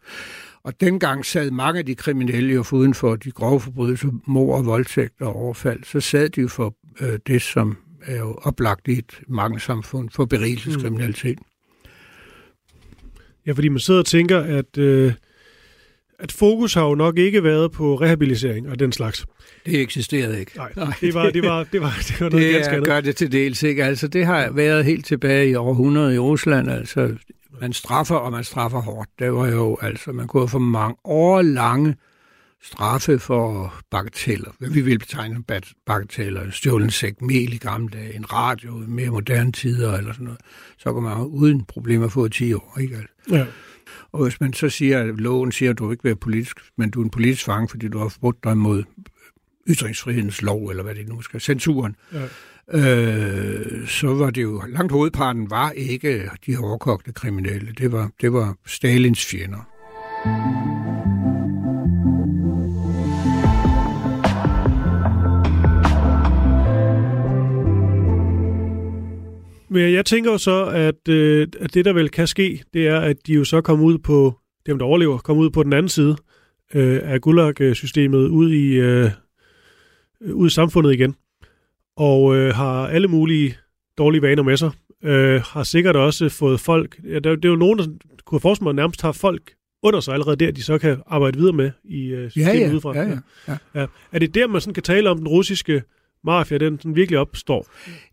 [0.67, 4.65] Og dengang sad mange af de kriminelle jo uden for de grove forbrydelser, mor og
[4.65, 8.91] voldtægt og overfald, så sad de jo for øh, det, som er jo oplagt i
[8.91, 11.39] et mangelsamfund for berigelseskriminalitet.
[11.39, 11.89] Mm.
[13.45, 15.13] Ja, fordi man sidder og tænker, at, øh,
[16.19, 19.25] at fokus har jo nok ikke været på rehabilitering og den slags.
[19.65, 20.51] Det eksisterede ikke.
[20.55, 20.69] Nej,
[21.01, 22.87] det var, det var, det var, det var noget det ganske andet.
[22.87, 23.83] gør det til dels ikke.
[23.83, 26.71] Altså, det har været helt tilbage i århundrede i Rusland.
[26.71, 27.15] Altså,
[27.61, 29.09] man straffer, og man straffer hårdt.
[29.19, 31.95] Det var jo, altså, man kunne få mange årlange
[32.61, 34.51] straffe for bagateller.
[34.59, 35.45] Hvad vi vil betegne som
[35.85, 36.41] bagateller.
[36.41, 40.25] En stjålen sæk mel i gamle dage, en radio i mere moderne tider eller sådan
[40.25, 40.41] noget.
[40.77, 42.77] Så kan man uden problemer få 10 år.
[42.81, 43.07] Ikke?
[43.31, 43.45] Ja.
[44.11, 46.89] Og hvis man så siger, at loven siger, at du ikke vil være politisk, men
[46.89, 48.83] du er en politisk fange, fordi du har forbrudt dig mod
[49.67, 52.27] ytringsfrihedens lov, eller hvad det nu skal, censuren, ja
[52.73, 57.73] øh, så var det jo, langt hovedparten var ikke de hårdkogte kriminelle.
[57.77, 59.67] Det var, det var Stalins fjender.
[69.69, 72.99] Men jeg tænker jo så, at, øh, at det, der vel kan ske, det er,
[72.99, 75.89] at de jo så kommer ud på, dem der overlever, kommer ud på den anden
[75.89, 76.15] side
[76.73, 79.11] øh, af Gulag-systemet, ud i, øh,
[80.33, 81.15] ud i samfundet igen,
[81.97, 83.57] og øh, har alle mulige
[83.97, 84.71] dårlige vaner med sig.
[85.03, 87.85] Øh, har sikkert også fået folk, ja, der, det er jo nogen, der
[88.25, 91.53] kunne forestille mig nærmest har folk under sig allerede der, de så kan arbejde videre
[91.53, 92.97] med i øh, systemet ja, ja, udefra.
[92.97, 93.57] Ja, ja, ja.
[93.75, 93.85] Ja.
[94.11, 95.83] Er det der, man sådan kan tale om den russiske
[96.23, 97.65] mafia, den sådan virkelig opstår?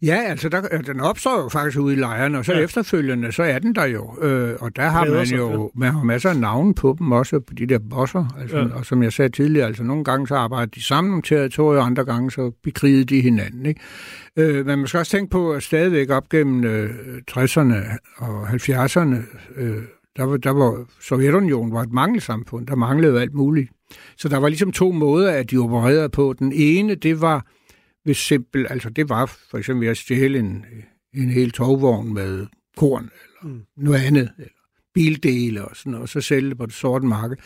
[0.02, 2.60] Ja, altså der, den opstår jo faktisk ude i lejrene, og så ja.
[2.60, 4.16] efterfølgende, så er den der jo.
[4.22, 7.54] Øh, og der har man jo man har masser af navne på dem også, på
[7.54, 8.36] de der bosser.
[8.40, 8.64] Altså, ja.
[8.74, 11.86] Og som jeg sagde tidligere, altså nogle gange så arbejder de sammen om territorier, og
[11.86, 13.66] andre gange så bekrigede de hinanden.
[13.66, 13.80] Ikke?
[14.36, 16.90] Øh, men man skal også tænke på, at stadigvæk op gennem øh,
[17.30, 17.74] 60'erne
[18.16, 19.16] og 70'erne,
[19.56, 19.82] øh,
[20.16, 23.70] der var, der var Sovjetunionen var et mangelsamfund, der manglede alt muligt.
[24.16, 26.34] Så der var ligesom to måder, at de opererede på.
[26.38, 27.46] Den ene, det var
[28.04, 30.64] hvis simpel, altså det var for eksempel ved at stjæle en,
[31.14, 33.62] en hel togvogn med korn eller mm.
[33.76, 34.50] noget andet, eller
[34.94, 37.36] bildele og sådan noget, og så sælge det på det sorte marked.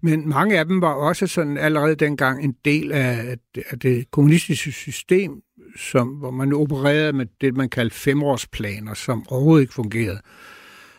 [0.00, 3.36] Men mange af dem var også sådan allerede dengang en del af,
[3.70, 5.42] af det kommunistiske system,
[5.76, 10.20] som, hvor man opererede med det, man kaldte femårsplaner, som overhovedet ikke fungerede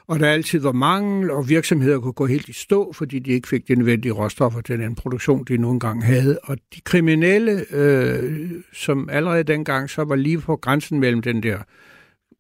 [0.08, 3.48] og der altid var mangel, og virksomheder kunne gå helt i stå, fordi de ikke
[3.48, 6.40] fik de nødvendige råstoffer til den produktion, de nogle gange havde.
[6.44, 11.58] Og de kriminelle, øh, som allerede dengang så var lige på grænsen mellem den der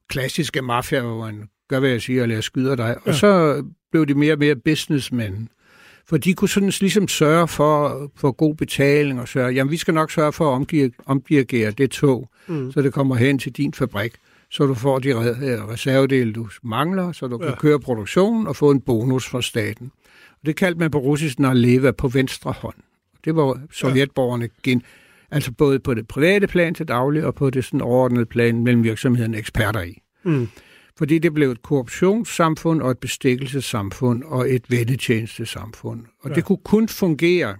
[0.09, 3.09] klassiske mafia, hvor man gør, hvad jeg siger, eller jeg skyder dig, ja.
[3.09, 5.49] og så blev de mere og mere businessmen.
[6.07, 9.93] For de kunne sådan ligesom sørge for, for god betaling og sørge, jamen vi skal
[9.93, 12.71] nok sørge for at omdirigere det tog, mm.
[12.71, 14.13] så det kommer hen til din fabrik
[14.49, 15.13] så du får de
[15.71, 17.47] reservedele, du mangler, så du ja.
[17.47, 19.91] kan køre produktionen og få en bonus fra staten.
[20.31, 22.75] Og det kaldte man på russisk leve på venstre hånd.
[23.25, 24.81] Det var sovjetborgerne gen,
[25.31, 28.83] altså både på det private plan til daglig og på det sådan overordnede plan mellem
[28.83, 30.01] virksomhederne eksperter i.
[30.23, 30.47] Mm.
[30.97, 36.01] Fordi det blev et korruptionssamfund og et bestikkelsessamfund og et vendetjenestesamfund.
[36.23, 36.35] Og ja.
[36.35, 37.55] det kunne kun fungere,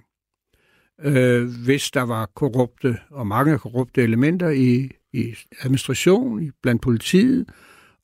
[1.01, 7.45] øh, hvis der var korrupte og mange korrupte elementer i i administration, blandt politiet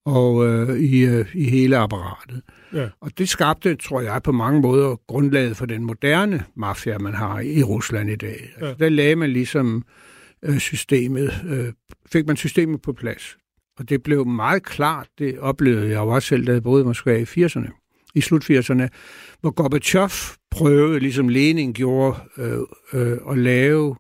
[0.06, 2.42] og øh, i, øh, i hele apparatet.
[2.74, 2.90] Ja.
[3.02, 7.40] Og det skabte, tror jeg, på mange måder grundlaget for den moderne mafia, man har
[7.40, 8.54] i Rusland i dag.
[8.62, 8.66] Ja.
[8.66, 9.84] Altså, der lagde man ligesom
[10.44, 11.74] øh, systemet, øh,
[12.12, 13.38] fik man systemet på plads.
[13.80, 16.86] Og det blev meget klart, det oplevede jeg jo også selv, da jeg boede i
[16.86, 17.70] Moskva i 80'erne,
[18.16, 18.88] i slut 80'erne,
[19.42, 20.10] hvor Gorbachev
[20.52, 22.60] prøvede, ligesom Lenin gjorde, øh,
[22.94, 23.96] øh, at lave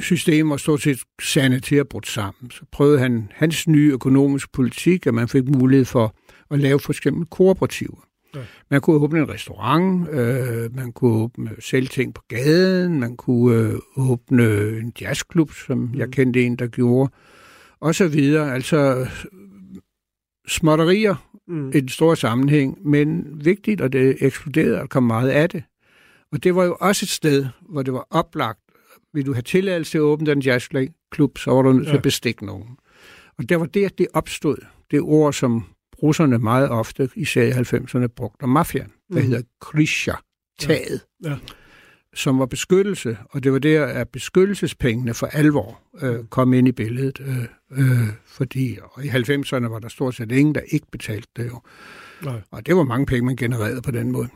[0.00, 2.50] systemer stort set sande til at brudt sammen.
[2.50, 6.14] Så prøvede han hans nye økonomiske politik, at man fik mulighed for
[6.50, 8.06] at lave for eksempel kooperativer.
[8.34, 8.40] Ja.
[8.70, 13.56] Man kunne åbne en restaurant, øh, man kunne åbne, sælge ting på gaden, man kunne
[13.56, 15.94] øh, åbne en jazzklub, som mm.
[15.94, 17.12] jeg kendte en, der gjorde,
[17.80, 18.54] og så videre.
[18.54, 19.08] Altså
[20.48, 21.14] småtterier
[21.48, 21.68] mm.
[21.68, 25.62] i den store sammenhæng, men vigtigt, og det eksploderede, og kom meget af det.
[26.32, 28.60] Og det var jo også et sted, hvor det var oplagt
[29.16, 31.96] vil du have tilladelse til at åbne den jazzklub, så var du nødt til ja.
[31.96, 32.76] at bestikke nogen.
[33.38, 34.56] Og der var det, det opstod.
[34.90, 35.64] Det ord, som
[36.02, 39.22] russerne meget ofte, især i 90'erne, brugte om mafiaen, der mm.
[39.22, 40.12] hedder krisha,
[40.58, 41.30] taget, ja.
[41.30, 41.36] Ja.
[42.14, 46.72] som var beskyttelse, og det var der, at beskyttelsespengene for alvor øh, kom ind i
[46.72, 51.28] billedet, øh, øh, fordi og i 90'erne var der stort set ingen, der ikke betalte
[51.36, 51.60] det jo.
[52.24, 52.40] Nej.
[52.50, 54.28] Og det var mange penge, man genererede på den måde.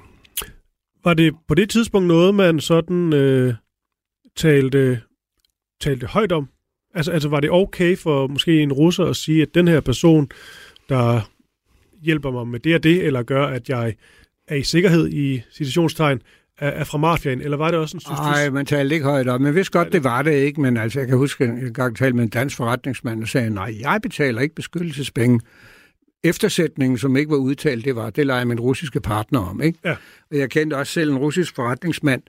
[1.05, 3.55] Var det på det tidspunkt noget, man sådan øh,
[4.37, 5.01] talte,
[5.81, 6.49] talte højt om?
[6.95, 10.29] Altså, altså var det okay for måske en russer at sige, at den her person,
[10.89, 11.31] der
[12.03, 13.95] hjælper mig med det og det, eller gør, at jeg
[14.49, 16.23] er i sikkerhed i situationstegn,
[16.59, 19.29] er, er fra mafiaen, eller var det også en synes, Nej, man talte ikke højt
[19.29, 19.41] om.
[19.41, 20.61] Men vidste godt, det var det ikke.
[20.61, 23.51] Men altså, jeg kan huske, at jeg gang talte med en dansk forretningsmand, og sagde,
[23.51, 25.41] nej, jeg betaler ikke beskyttelsespenge.
[26.25, 29.63] Eftersætningen, som ikke var udtalt, det var, det leger min russiske partner om.
[29.63, 29.79] Ikke?
[29.85, 29.97] Ja.
[30.31, 32.23] Og jeg kendte også selv en russisk forretningsmand,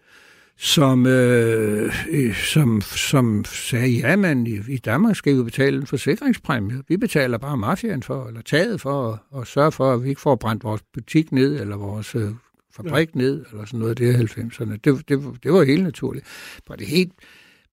[0.57, 5.87] som, øh, øh, som, som sagde, ja, men i, i Danmark skal vi betale en
[5.87, 6.83] forsikringspræmie.
[6.87, 10.21] Vi betaler bare mafiaen for, eller taget for, at, at sørge for, at vi ikke
[10.21, 12.29] får brændt vores butik ned, eller vores øh,
[12.75, 13.19] fabrik ja.
[13.19, 14.71] ned, eller sådan noget, det er 90'erne.
[14.83, 16.25] Det, det, det var helt naturligt.
[16.67, 17.13] På det helt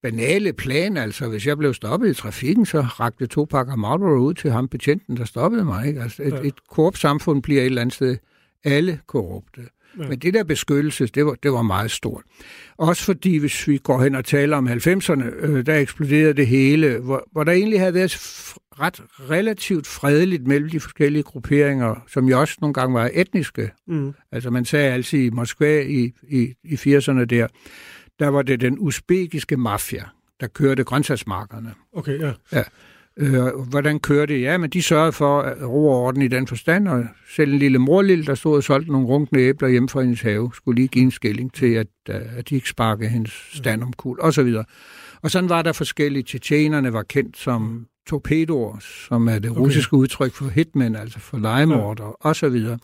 [0.03, 4.35] banale plan, altså hvis jeg blev stoppet i trafikken, så rakte to pakker Marlboro ud
[4.35, 5.87] til ham betjenten, der stoppede mig.
[5.89, 6.03] Ikke?
[6.03, 6.41] Altså et, ja.
[6.43, 8.17] et korrupt samfund bliver et eller andet sted
[8.65, 9.61] alle korrupte.
[9.99, 10.09] Ja.
[10.09, 12.23] Men det der beskyttelse, det var, det var meget stort.
[12.77, 16.99] Også fordi, hvis vi går hen og taler om 90'erne, øh, der eksploderede det hele,
[16.99, 18.13] hvor, hvor der egentlig havde været
[18.81, 23.71] ret relativt fredeligt mellem de forskellige grupperinger, som jo også nogle gange var etniske.
[23.87, 24.15] Mm.
[24.33, 27.47] Altså man sagde altid i Moskva i, i, i 80'erne der,
[28.19, 30.05] der var det den usbekiske mafia,
[30.41, 31.75] der kørte grøntsagsmarkerne.
[31.93, 32.33] Okay, ja.
[32.53, 32.63] ja.
[33.19, 34.41] Øh, hvordan kører det?
[34.43, 37.79] Ja, men de sørgede for ro og orden i den forstand, og selv en lille
[37.79, 41.03] morlille, der stod og solgte nogle runkne æbler hjemme fra hendes have, skulle lige give
[41.03, 44.65] en skilling til, at, at de ikke sparkede hendes stand om kul, og så videre.
[45.23, 46.23] Og sådan var der forskellige.
[46.23, 48.77] Tjetjenerne var kendt som torpedoer,
[49.09, 49.61] som er det okay.
[49.61, 52.29] russiske udtryk for hitmen, altså for legemorder, ja.
[52.29, 52.79] og så videre.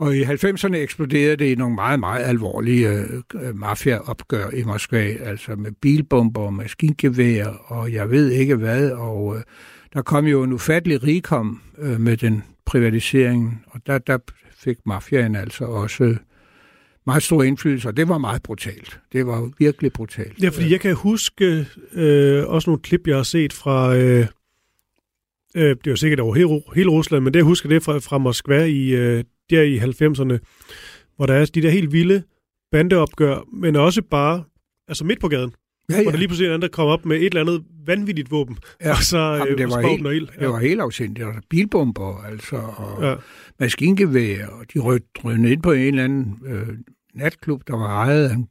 [0.00, 5.14] Og i 90'erne eksploderede det i nogle meget, meget alvorlige øh, øh, mafiaopgør i Moskva,
[5.20, 9.42] altså med bilbomber og maskingevær, og jeg ved ikke hvad, og øh,
[9.94, 14.18] der kom jo en ufattelig rigkom øh, med den privatisering, og der, der
[14.58, 16.16] fik mafiaen altså også øh,
[17.06, 19.00] meget stor indflydelse, og det var meget brutalt.
[19.12, 20.42] Det var virkelig brutalt.
[20.42, 24.26] Ja, fordi jeg kan huske øh, også nogle klip, jeg har set fra, øh,
[25.56, 27.98] øh, det er jo sikkert over hele, hele Rusland, men det jeg husker det fra,
[27.98, 30.38] fra Moskva i, øh, der i 90'erne,
[31.16, 32.22] hvor der er de der helt vilde
[32.72, 34.44] bandeopgør, men også bare
[34.88, 35.52] altså midt på gaden.
[35.90, 36.02] Ja, ja.
[36.02, 38.58] Hvor der lige pludselig er en, der kommer op med et eller andet vanvittigt våben,
[38.80, 38.90] ja.
[38.90, 40.28] og så Jamen, det, øh, var helt, ild.
[40.36, 40.40] Ja.
[40.40, 41.18] det var helt afsindigt.
[41.18, 43.14] Der var bilbomber, altså, og ja.
[43.60, 46.68] maskingevær, og de rødte ind på en eller anden øh,
[47.14, 48.48] natklub, der var ejet af en,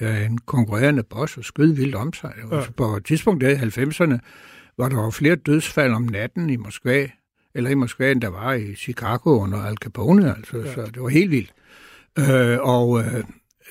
[0.00, 2.32] af en konkurrerende boss og skød vildt om sig.
[2.50, 2.56] Ja.
[2.56, 4.18] Og på et tidspunkt der i 90'erne
[4.78, 7.08] var der jo flere dødsfald om natten i Moskva,
[7.54, 10.74] eller i Moskva, end der var i Chicago under Al Capone, altså, ja.
[10.74, 11.52] så det var helt vildt.
[12.18, 13.24] Øh, og øh,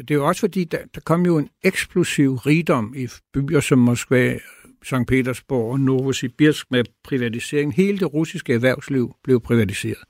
[0.07, 4.37] det er også fordi, der, der kom jo en eksplosiv rigdom i byer som Moskva,
[4.83, 5.07] St.
[5.07, 7.73] Petersborg og Novosibirsk med privatisering.
[7.73, 10.03] Hele det russiske erhvervsliv blev privatiseret.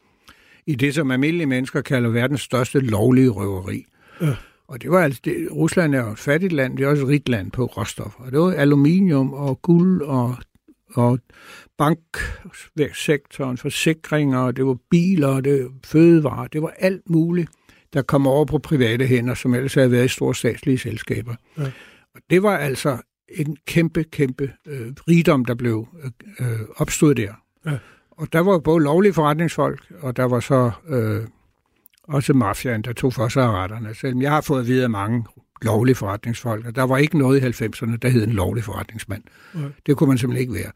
[0.67, 3.85] I det, som almindelige mennesker kalder verdens største lovlige røveri.
[4.21, 4.35] Ja.
[4.67, 7.09] Og det var altså, det, Rusland er jo et fattigt land, det er også et
[7.09, 8.23] rigt land på råstoffer.
[8.23, 10.37] Og det var aluminium og guld og
[10.93, 11.19] og
[11.77, 17.49] banksektoren, forsikringer, det var biler, det var fødevarer, det var alt muligt,
[17.93, 21.35] der kom over på private hænder, som ellers havde været i store statslige selskaber.
[21.57, 21.71] Ja.
[22.15, 22.97] Og det var altså
[23.29, 27.33] en kæmpe, kæmpe øh, rigdom, der blev øh, øh opstået der.
[27.65, 27.77] Ja.
[28.11, 31.27] Og der var både lovlige forretningsfolk, og der var så øh,
[32.03, 33.93] også mafiaen, der tog for sig af retterne.
[33.95, 35.25] Selvom jeg har fået at vide af mange
[35.61, 39.23] lovlige forretningsfolk, og der var ikke noget i 90'erne, der hed en lovlig forretningsmand.
[39.55, 39.59] Ja.
[39.85, 40.71] Det kunne man simpelthen ikke være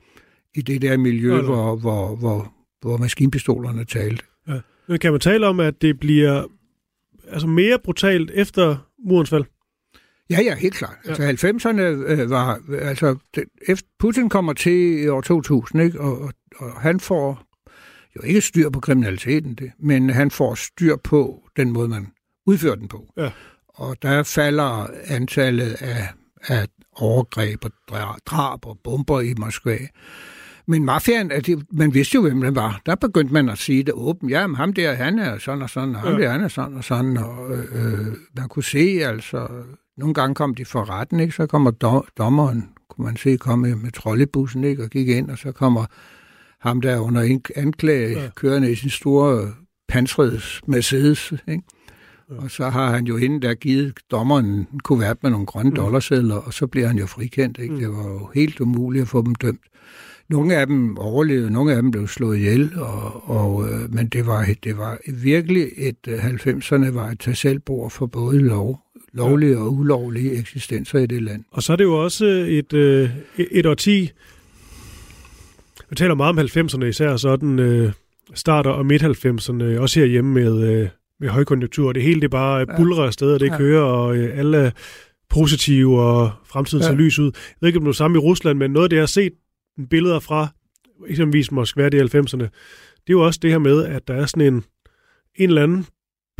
[0.55, 4.23] i det der miljø, ja, hvor, hvor, hvor, hvor maskinpistolerne talte.
[4.47, 4.59] Ja.
[4.87, 6.43] Men kan man tale om, at det bliver
[7.27, 9.43] altså mere brutalt efter murens fald?
[10.29, 10.95] Ja, ja, helt klart.
[11.05, 11.23] Ja.
[11.23, 16.01] Altså 90'erne øh, var, altså det, efter Putin kommer til i år 2000, ikke?
[16.01, 17.43] Og, og, og han får
[18.15, 22.07] jo ikke styr på kriminaliteten, det, men han får styr på den måde, man
[22.45, 23.07] udfører den på.
[23.17, 23.31] Ja.
[23.73, 26.07] Og der falder antallet af,
[26.47, 27.71] af overgreb og
[28.25, 29.77] drab og bomber i Moskva.
[30.67, 32.81] Men mafiaen, det, man vidste jo, hvem den var.
[32.85, 34.31] Der begyndte man at sige det åbent.
[34.31, 36.19] Ja, men ham der, han er sådan og sådan, og ham ja.
[36.19, 37.17] der, han er sådan og sådan.
[37.17, 38.07] Og, øh,
[38.37, 39.47] man kunne se, altså,
[39.97, 41.35] nogle gange kom de for retten, ikke?
[41.35, 44.83] så kommer do, dommeren, kunne man se, komme med trollebussen, ikke?
[44.83, 45.85] og gik ind, og så kommer
[46.59, 48.29] ham der under anklage, ja.
[48.35, 49.51] kørende i sin store
[49.87, 51.63] pansreds Mercedes, ikke?
[52.27, 55.75] Og så har han jo inden der givet dommeren en kuvert med nogle grønne mm.
[55.75, 57.59] dollarsedler, og så bliver han jo frikendt.
[57.59, 57.73] Ikke?
[57.73, 57.79] Mm.
[57.79, 59.61] Det var jo helt umuligt at få dem dømt.
[60.29, 64.25] Nogle af dem overlevede, nogle af dem blev slået ihjel, og, og, øh, men det
[64.25, 68.79] var, det var virkelig et 90'erne øh, var et tasselbord for både lov,
[69.13, 71.43] lovlige og ulovlige eksistenser i det land.
[71.51, 73.11] Og så er det jo også et, et,
[73.51, 74.11] et årti,
[75.89, 77.91] vi taler meget om 90'erne især sådan, øh,
[78.33, 80.87] starter og midt-90'erne, også herhjemme med, øh,
[81.19, 81.93] med højkonjunktur.
[81.93, 83.57] Det hele det bare bulrer afsted, og det ja.
[83.57, 84.71] kører, og øh, alle er
[85.29, 86.89] positive, og fremtiden ja.
[86.89, 87.31] ser lys ud.
[87.35, 89.07] Jeg ved ikke, om det er samme i Rusland, men noget af det, jeg har
[89.07, 89.33] set
[89.89, 90.47] billeder fra,
[91.07, 92.47] eksempelvis Moskva i 90'erne,
[93.03, 94.63] det er jo også det her med, at der er sådan en,
[95.35, 95.85] en eller anden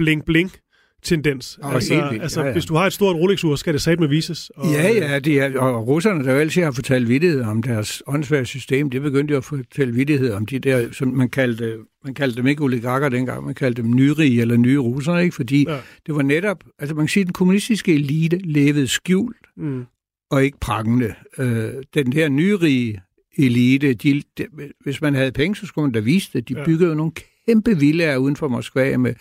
[0.02, 0.63] bling-bling
[1.04, 1.60] tendens.
[1.64, 2.24] Oh, altså, vildt.
[2.24, 2.54] altså Ja, ja.
[2.54, 4.50] hvis du har et stort Rolex-ur, skal det satme vises.
[4.56, 8.04] Og, Ja, ja, de er, og russerne, der jo altid har fortalt vittighed om deres
[8.08, 12.14] åndssvage system, det begyndte jo at fortælle vittighed om de der, som man kaldte, man
[12.14, 15.36] kaldte dem ikke oligarker dengang, man kaldte dem nyrige eller nye russere, ikke?
[15.36, 15.78] fordi Ja.
[16.08, 19.84] det var netop, altså man kan sige, at den kommunistiske elite levede skjult Mm,
[20.32, 21.14] og ikke prangende.
[21.38, 23.02] Øh, den her nyrige
[23.38, 24.46] elite, de, de,
[24.84, 26.50] hvis man havde penge, så skulle man da vise det.
[26.50, 26.66] De Ja.
[26.66, 27.12] byggede jo nogle
[27.48, 29.14] kæmpe villaer uden for Moskva med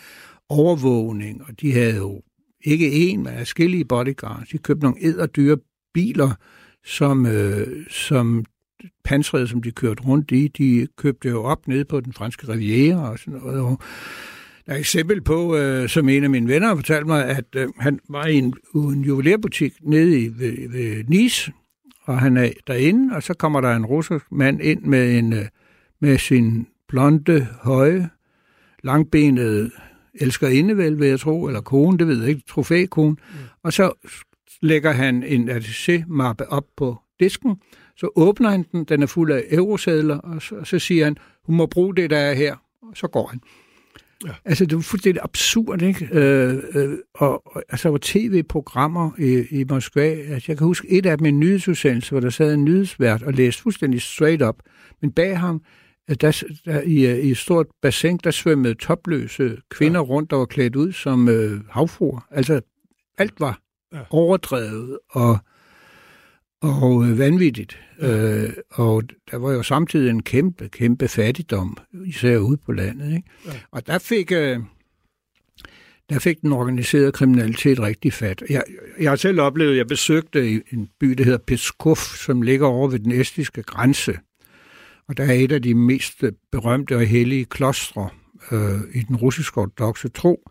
[0.48, 2.22] overvågning, og de havde jo
[2.64, 4.48] ikke én, men forskellige bodyguards.
[4.48, 5.56] De købte nogle edderdyre
[5.94, 6.34] biler,
[6.84, 8.44] som, øh, som
[9.04, 10.48] pansrede, som de kørte rundt i.
[10.48, 13.60] De købte jo op nede på den franske riviera og sådan noget.
[13.60, 13.78] Og
[14.66, 17.44] der er et eksempel på, øh, som en af mine venner har fortalt mig, at
[17.56, 21.52] øh, han var i en, en juvelerbutik nede i, ved, ved Nice,
[22.04, 25.44] og han er derinde, og så kommer der en russisk mand ind med, en, øh,
[26.00, 28.10] med sin blonde, høje,
[28.82, 29.70] langbenede
[30.14, 33.10] elskerinde, vel, vil jeg tro, eller kone, det ved jeg ikke, trofækone.
[33.10, 33.38] Mm.
[33.62, 33.92] Og så
[34.62, 37.56] lægger han en attaché-mappe op på disken,
[37.96, 41.16] så åbner han den, den er fuld af eurosedler, og så, og så siger han,
[41.44, 43.40] hun må bruge det, der er her, og så går han.
[44.26, 44.32] Ja.
[44.44, 46.08] Altså, det var fuldstændig absurd, ikke?
[46.12, 50.08] Øh, øh, og, og altså, der var tv-programmer i, i Moskva.
[50.10, 53.32] Altså, jeg kan huske et af dem, en nyhedsudsendelse, hvor der sad en nyhedsvært og
[53.32, 54.56] læste fuldstændig straight up.
[55.00, 55.62] Men bag ham,
[56.08, 60.04] der, der, i, øh, i et stort bassin, der svømmede topløse kvinder ja.
[60.06, 62.26] rundt, der var klædt ud som øh, havfruer.
[62.30, 62.60] Altså,
[63.18, 63.58] alt var
[63.94, 64.00] Ja.
[64.10, 65.38] overdrevet og,
[66.60, 67.78] og øh, vanvittigt.
[68.00, 68.36] Ja.
[68.36, 73.06] Øh, og der var jo samtidig en kæmpe, kæmpe fattigdom, især ude på landet.
[73.16, 73.28] Ikke?
[73.46, 73.52] Ja.
[73.70, 74.58] Og der fik, øh,
[76.10, 78.42] der fik den organiserede kriminalitet rigtig fat.
[78.50, 78.62] Jeg,
[79.00, 82.98] jeg har selv oplevet, jeg besøgte en by, der hedder Peskov, som ligger over ved
[82.98, 84.18] den estiske grænse.
[85.08, 88.08] Og der er et af de mest berømte og hellige klostre
[88.52, 90.50] øh, i den russiske ortodoxe tro.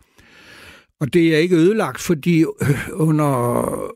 [1.00, 3.92] Og det er ikke ødelagt, fordi øh, under,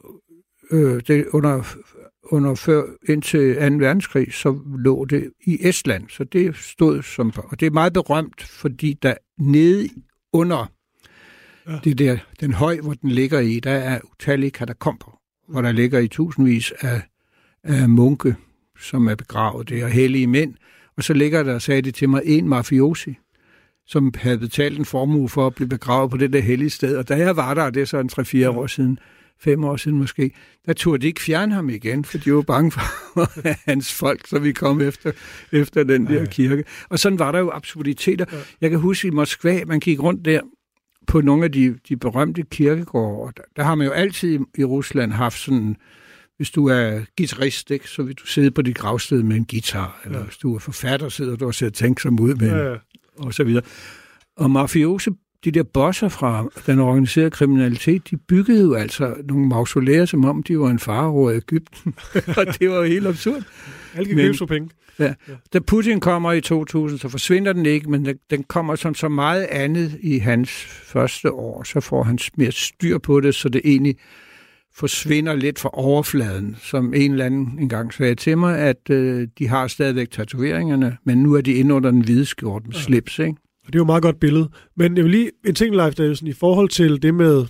[0.70, 1.76] øh, det, under,
[2.22, 3.60] under før, indtil 2.
[3.60, 6.08] verdenskrig, så lå det i Estland.
[6.08, 9.88] Så det stod som, og det er meget berømt, fordi der nede
[10.32, 10.72] under
[11.68, 11.78] ja.
[11.84, 15.98] det der, den høj, hvor den ligger i, der er utallige katakomber, hvor der ligger
[15.98, 17.02] i tusindvis af,
[17.62, 18.36] af munke,
[18.80, 19.68] som er begravet.
[19.68, 20.54] Det er hellige mænd.
[20.96, 23.18] Og så ligger der, sagde de til mig, en mafiosi,
[23.86, 26.96] som havde betalt en formue for at blive begravet på det der hellige sted.
[26.96, 28.10] Og da jeg var der, det er så en
[28.46, 28.98] 3-4 år siden,
[29.38, 30.30] fem år siden måske,
[30.66, 32.80] der turde de ikke fjerne ham igen, for de var bange for
[33.70, 35.12] hans folk, så vi kom efter,
[35.52, 36.64] efter den der kirke.
[36.88, 38.24] Og sådan var der jo absurditeter.
[38.60, 40.40] Jeg kan huske i Moskva, man gik rundt der
[41.06, 44.64] på nogle af de, de berømte kirkegårde, og der, der har man jo altid i
[44.64, 45.76] Rusland haft sådan,
[46.36, 50.00] hvis du er guitarist, ikke, så vil du sidde på dit gravsted med en guitar,
[50.04, 52.76] eller hvis du er forfatter, sidder du og sidder tænksom ud med ja, ja.
[53.18, 53.62] og så videre.
[54.36, 55.10] Og mafiose,
[55.44, 60.42] de der bosser fra den organiserede kriminalitet, de byggede jo altså nogle mausolæer, som om
[60.42, 61.94] de var en farao af Ægypten.
[62.36, 63.42] og det var jo helt absurd.
[63.94, 64.70] Alle kan købe penge.
[64.98, 65.14] Ja.
[65.52, 69.08] Da Putin kommer i 2000, så forsvinder den ikke, men den- den kommer som så
[69.08, 70.50] meget andet i hans
[70.84, 71.62] første år.
[71.62, 73.96] Så får han mere styr på det, så det egentlig
[74.76, 76.56] forsvinder lidt fra overfladen.
[76.62, 81.18] Som en eller anden engang sagde til mig, at øh, de har stadigvæk tatoveringerne, men
[81.18, 83.34] nu er de inde under den hvide skjort med slips, ikke?
[83.66, 84.48] Og det er jo et meget godt billede.
[84.76, 87.44] Men jeg vil lige en ting, Leif Davidsen, i forhold til det med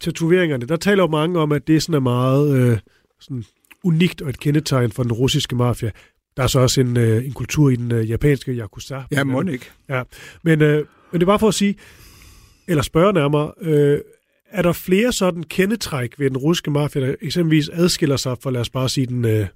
[0.00, 2.78] tatoveringerne, der taler jo mange om, at det sådan er meget øh,
[3.20, 3.44] sådan
[3.84, 5.90] unikt og et kendetegn for den russiske mafia.
[6.36, 9.02] Der er så også en, øh, en kultur i den øh, japanske Yakuza.
[9.10, 9.70] Ja, må ikke.
[10.42, 10.76] Men, øh,
[11.12, 11.74] men det er bare for at sige,
[12.68, 13.98] eller spørge nærmere, øh,
[14.54, 18.60] er der flere sådan kendetræk ved den russiske mafia, der eksempelvis adskiller sig fra, lad
[18.60, 19.46] os bare sige, den, øh,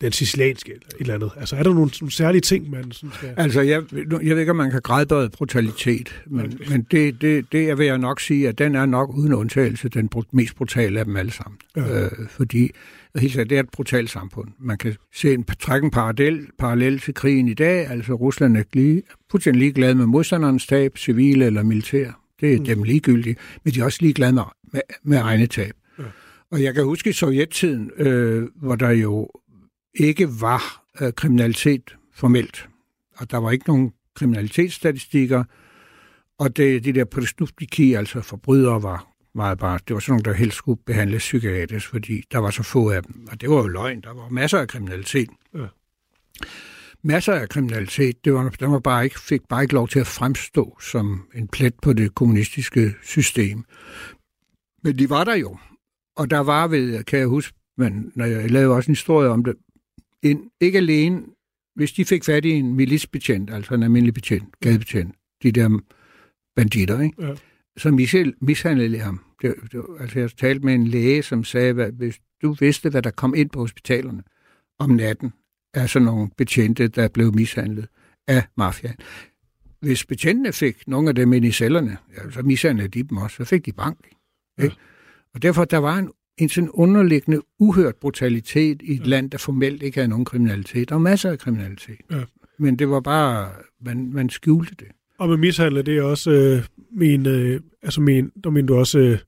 [0.00, 1.30] den sicilianske eller et eller andet?
[1.36, 3.34] Altså er der nogle, nogle særlige ting, man sådan skal...
[3.36, 7.66] Altså, jeg, jeg ved ikke, om man kan grædbøje brutalitet, men, men det, det, det
[7.66, 11.04] jeg vil jeg nok sige, at den er nok uden undtagelse den mest brutale af
[11.04, 11.58] dem alle sammen.
[11.76, 12.04] Ja.
[12.04, 12.70] Øh, fordi
[13.18, 14.48] helt det er et brutalt samfund.
[14.58, 17.90] Man kan se en, trække en parallel, parallel til krigen i dag.
[17.90, 22.25] Altså, Rusland er lige, fuldstændig ligeglad med modstanderens tab, civile eller militær.
[22.40, 22.64] Det er mm.
[22.64, 25.74] dem ligegyldigt, men de er også ligeglade med, med, med egne tab.
[25.98, 26.04] Ja.
[26.50, 29.30] Og jeg kan huske i sovjettiden, øh, hvor der jo
[29.94, 32.68] ikke var øh, kriminalitet formelt.
[33.16, 35.44] Og der var ikke nogen kriminalitetsstatistikker.
[36.38, 40.32] Og det, de der prestuptiki, altså forbrydere, var meget bare, det var sådan nogle, der
[40.32, 43.26] helst skulle behandles psykiatrisk, fordi der var så få af dem.
[43.30, 45.28] Og det var jo løgn, der var masser af kriminalitet.
[45.54, 45.66] Ja.
[47.02, 48.24] Masser af kriminalitet.
[48.24, 51.48] Det var, den var bare ikke, fik bare ikke lov til at fremstå som en
[51.48, 53.64] plet på det kommunistiske system.
[54.82, 55.58] Men de var der jo.
[56.16, 59.44] Og der var ved, kan jeg huske, men når jeg lavede også en historie om
[59.44, 59.54] det,
[60.22, 61.22] en, ikke alene,
[61.74, 65.78] hvis de fik fat i en milisbetjent, altså en almindelig betjent, gadebetjent, de der
[66.56, 67.24] banditter, ikke?
[67.24, 67.34] Ja.
[67.76, 67.90] så
[68.40, 69.20] mishandlede ham.
[69.42, 73.02] Det, det, altså jeg talte med en læge, som sagde, at hvis du vidste, hvad
[73.02, 74.22] der kom ind på hospitalerne
[74.78, 75.32] om natten,
[75.76, 77.86] af sådan nogle betjente, der blev mishandlet
[78.26, 78.96] af mafiaen.
[79.80, 83.36] Hvis betjentene fik nogle af dem ind i cellerne, ja, så mishandlede de dem også,
[83.36, 83.98] så fik de bank.
[84.06, 84.74] Ikke?
[84.76, 84.82] Ja.
[85.34, 89.04] Og derfor der var en, en sådan underliggende, uhørt brutalitet i et ja.
[89.04, 90.88] land, der formelt ikke havde nogen kriminalitet.
[90.88, 92.00] Der var masser af kriminalitet.
[92.10, 92.22] Ja.
[92.58, 93.50] Men det var bare,
[93.80, 94.88] man, man skjulte det.
[95.18, 98.98] Og med mishandle, det er også øh, min, øh, altså min, der mener du også
[98.98, 99.18] øh,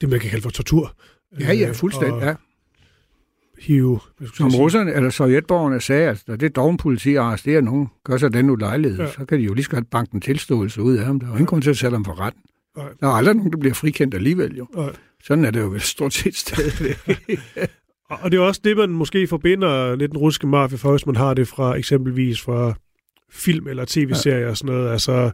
[0.00, 0.96] det, man kan kalde for tortur.
[1.40, 2.34] Ja, ja, fuldstændig, og, ja
[3.58, 4.00] hive...
[4.34, 8.98] Som russerne eller sovjetborgerne sagde, at når det dogenpoliti arresterer nogen, gør sig den ulejlighed,
[8.98, 9.10] ja.
[9.10, 11.20] så kan de jo lige så godt banke en tilståelse ud af ham.
[11.20, 12.42] Der er ingen grund til at sætte ham for retten.
[12.76, 12.86] Nej.
[13.00, 14.66] Der er aldrig nogen, der bliver frikendt alligevel jo.
[14.76, 14.92] Nej.
[15.24, 16.96] Sådan er det jo vel stort set stadig.
[18.22, 21.16] og det er også det, man måske forbinder lidt den russiske mafia for, hvis man
[21.16, 22.74] har det fra eksempelvis fra
[23.30, 24.50] film eller tv-serier ja.
[24.50, 24.90] og sådan noget.
[24.90, 25.30] Altså,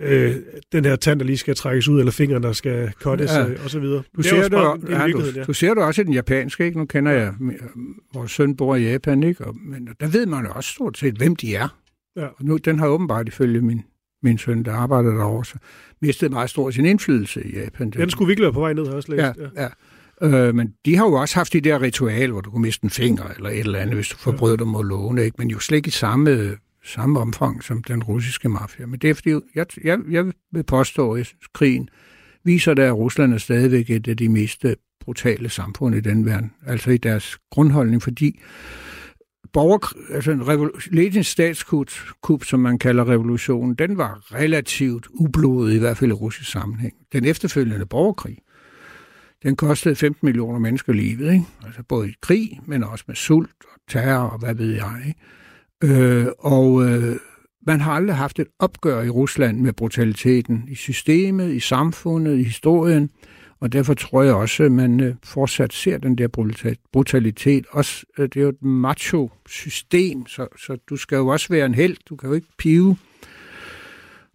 [0.00, 0.36] øh,
[0.72, 3.46] den her tand, der lige skal trækkes ud, eller fingeren, der skal cuttes, ja.
[3.46, 4.02] øh, og så videre.
[4.16, 5.44] Du ser, det, bare, ja, du, ja.
[5.44, 6.78] du ser det også i den japanske, ikke?
[6.78, 7.34] Nu kender jeg,
[8.14, 9.44] vores søn bor i Japan, ikke?
[9.44, 11.68] Og, men der ved man jo også stort set, hvem de er.
[12.16, 12.26] Ja.
[12.26, 13.82] Og nu, den har åbenbart ifølge min,
[14.22, 15.54] min søn, der arbejder derovre, så
[16.02, 17.90] mistet meget stor sin indflydelse i Japan.
[17.90, 19.22] Den skulle virkelig være på vej ned, har jeg også læst.
[19.22, 19.62] Ja, ja.
[19.62, 19.68] ja.
[20.22, 22.90] Øh, men de har jo også haft de der ritual, hvor du kunne miste en
[22.90, 24.56] finger eller et eller andet, hvis du forbrød ja.
[24.56, 25.34] dig mod låne, ikke?
[25.38, 28.86] men jo slet ikke i samme samme omfang som den russiske mafia.
[28.86, 31.88] Men det er fordi, jeg, jeg, jeg vil påstå, at krigen
[32.44, 36.52] viser, at Rusland er stadigvæk et af de mest øh, brutale samfund i den verden.
[36.66, 38.40] Altså i deres grundholdning, fordi
[39.52, 45.78] borger, altså en revol- Lenins statskup, som man kalder revolutionen, den var relativt ublodet, i
[45.78, 46.94] hvert fald i russisk sammenhæng.
[47.12, 48.38] Den efterfølgende borgerkrig,
[49.42, 51.44] den kostede 15 millioner mennesker livet, ikke?
[51.66, 55.20] Altså både i krig, men også med sult og terror og hvad ved jeg, ikke?
[55.84, 57.16] Øh, og øh,
[57.66, 62.42] man har aldrig haft et opgør i Rusland med brutaliteten i systemet, i samfundet, i
[62.42, 63.10] historien,
[63.60, 66.28] og derfor tror jeg også, at man øh, fortsat ser den der
[66.92, 67.66] brutalitet.
[67.70, 71.74] Også, øh, det er jo et macho-system, så, så du skal jo også være en
[71.74, 72.96] held, du kan jo ikke pive.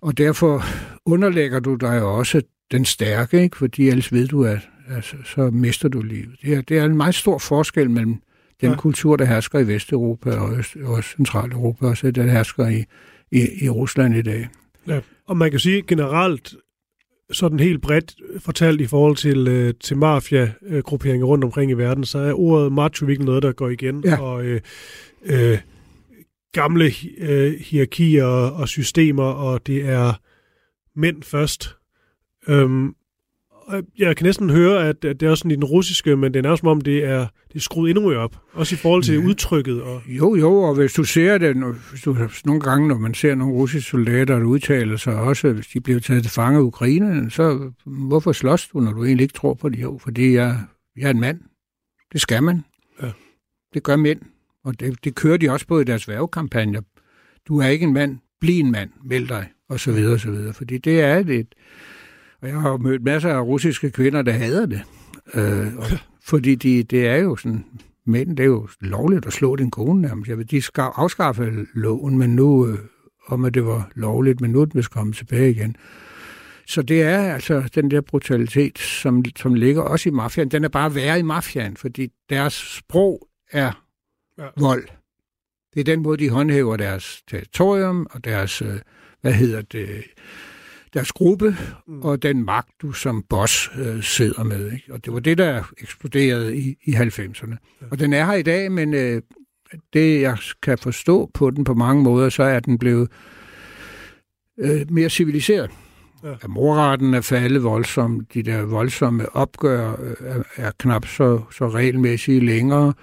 [0.01, 0.63] Og derfor
[1.05, 2.41] underlægger du dig også
[2.71, 3.57] den stærke, ikke?
[3.57, 6.35] fordi ellers ved du, at altså, så mister du livet.
[6.41, 8.21] Det er, det er en meget stor forskel mellem
[8.61, 8.75] den ja.
[8.75, 12.83] kultur, der hersker i Vesteuropa og, Øst, og Centraleuropa, også den hersker i,
[13.31, 14.47] i, i Rusland i dag.
[14.87, 14.99] Ja.
[15.25, 16.55] Og man kan sige generelt,
[17.31, 22.17] sådan helt bredt fortalt i forhold til, øh, til mafia-grupperinger rundt omkring i verden, så
[22.17, 24.03] er ordet macho virkelig noget, der går igen.
[24.05, 24.21] Ja.
[24.21, 24.61] Og øh,
[25.25, 25.57] øh,
[26.51, 30.13] gamle øh, hierarkier og systemer, og det er
[30.95, 31.75] mænd først.
[32.47, 32.95] Øhm,
[33.97, 36.55] jeg kan næsten høre, at det er også sådan i den russiske, men det er
[36.55, 38.39] som om, det er, det er skruet endnu mere op.
[38.53, 39.25] Også i forhold til ja.
[39.25, 39.81] udtrykket.
[39.81, 40.01] Og...
[40.07, 41.55] Jo, jo, og hvis du ser det,
[41.89, 45.67] hvis du, nogle gange, når man ser nogle russiske soldater, der udtaler sig også, hvis
[45.67, 49.33] de bliver taget til fange af Ukraine, så hvorfor slås du, når du egentlig ikke
[49.33, 49.81] tror på det?
[49.81, 50.59] Jo, fordi jeg,
[50.97, 51.39] jeg er en mand.
[52.13, 52.63] Det skal man.
[53.01, 53.11] Ja.
[53.73, 54.21] Det gør mænd.
[54.63, 56.81] Og det, det kører de også på i deres værvekampagner.
[57.47, 60.31] Du er ikke en mand, bliv en mand, meld dig, og så videre, og så
[60.31, 60.53] videre.
[60.53, 61.55] Fordi det er et,
[62.45, 64.81] og jeg har mødt masser af russiske kvinder, der hader det.
[65.33, 65.85] Øh, og,
[66.23, 67.65] fordi de, det er jo sådan,
[68.05, 70.29] mænd, det er jo lovligt at slå din kone nærmest.
[70.29, 72.79] Jeg ved, de skal afskaffe loven, men nu, øh,
[73.27, 75.75] om at det var lovligt, men nu er den vist kommet tilbage igen.
[76.67, 80.51] Så det er altså den der brutalitet, som, som ligger også i mafiaen.
[80.51, 83.83] Den er bare værre i mafiaen, fordi deres sprog er
[84.37, 84.47] ja.
[84.59, 84.87] vold.
[85.73, 88.79] Det er den måde, de håndhæver deres territorium og deres, øh,
[89.21, 90.03] hvad hedder det,
[90.95, 92.01] deres gruppe mm.
[92.01, 94.71] og den magt, du som boss øh, sidder med.
[94.71, 94.93] Ikke?
[94.93, 97.55] Og det var det, der eksploderede i, i 90'erne.
[97.81, 97.85] Ja.
[97.91, 99.21] Og den er her i dag, men øh,
[99.93, 103.11] det, jeg kan forstå på den på mange måder, så er den blevet
[104.59, 105.71] øh, mere civiliseret.
[106.23, 106.33] Ja.
[106.41, 108.33] At morretten er faldet voldsomt.
[108.33, 112.93] De der voldsomme opgør øh, er, er knap så, så regelmæssige længere.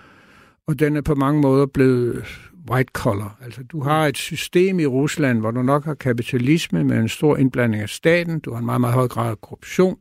[0.67, 2.25] Og den er på mange måder blevet
[2.71, 3.39] white collar.
[3.45, 7.37] Altså, du har et system i Rusland, hvor du nok har kapitalisme med en stor
[7.37, 9.97] indblanding af staten, du har en meget, meget høj grad af korruption,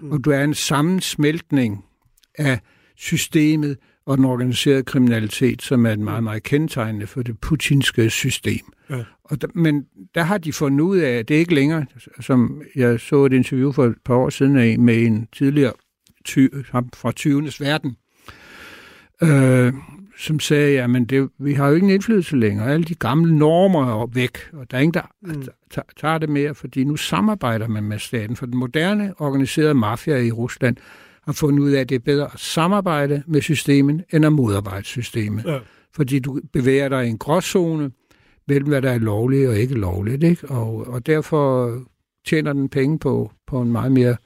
[0.00, 0.12] mm.
[0.12, 1.84] og du er en sammensmeltning
[2.38, 2.60] af
[2.96, 8.72] systemet og den organiserede kriminalitet, som er et meget, meget kendetegnende for det putinske system.
[8.90, 9.04] Ja.
[9.24, 9.84] Og der, men
[10.14, 11.86] der har de fundet ud af, at det ikke længere,
[12.20, 15.72] som jeg så et interview for et par år siden af med en tidligere
[16.24, 16.46] ty,
[16.94, 17.42] fra 20.
[17.60, 17.96] verden,
[19.22, 19.72] øh,
[20.18, 22.72] som sagde, at det, vi har jo ingen indflydelse længere.
[22.72, 25.44] Alle de gamle normer er væk, og der er ingen, der mm.
[26.00, 28.36] tager det mere, fordi nu samarbejder man med staten.
[28.36, 30.76] For den moderne organiserede mafia i Rusland
[31.22, 34.84] har fundet ud af, at det er bedre at samarbejde med systemet, end at modarbejde
[34.84, 35.44] systemet.
[35.44, 35.58] Ja.
[35.94, 37.90] Fordi du bevæger dig i en gråzone
[38.48, 40.22] mellem, hvad der er lovligt og ikke lovligt.
[40.22, 40.48] Ikke?
[40.48, 41.74] Og, og derfor
[42.26, 44.16] tjener den penge på, på en meget mere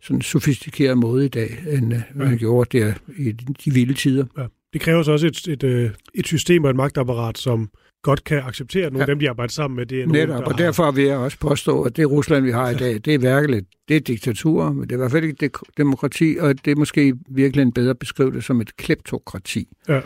[0.00, 2.36] sådan sofistikeret måde i dag, end øh, man ja.
[2.36, 4.24] gjorde der i de vilde tider.
[4.38, 4.46] Ja.
[4.72, 7.70] Det kræver så også et, et, øh, et system og et magtapparat, som
[8.02, 9.10] godt kan acceptere, at nogle ja.
[9.10, 11.16] af dem, de arbejder sammen med, det er nogle, Netop, der og derfor vil jeg
[11.16, 14.72] også påstå, at det Rusland, vi har i dag, det er virkelig det er diktatur,
[14.72, 17.94] men det er i hvert fald ikke demokrati, og det er måske virkelig en bedre
[17.94, 19.68] beskrive det som et kleptokrati.
[19.88, 20.00] Ja.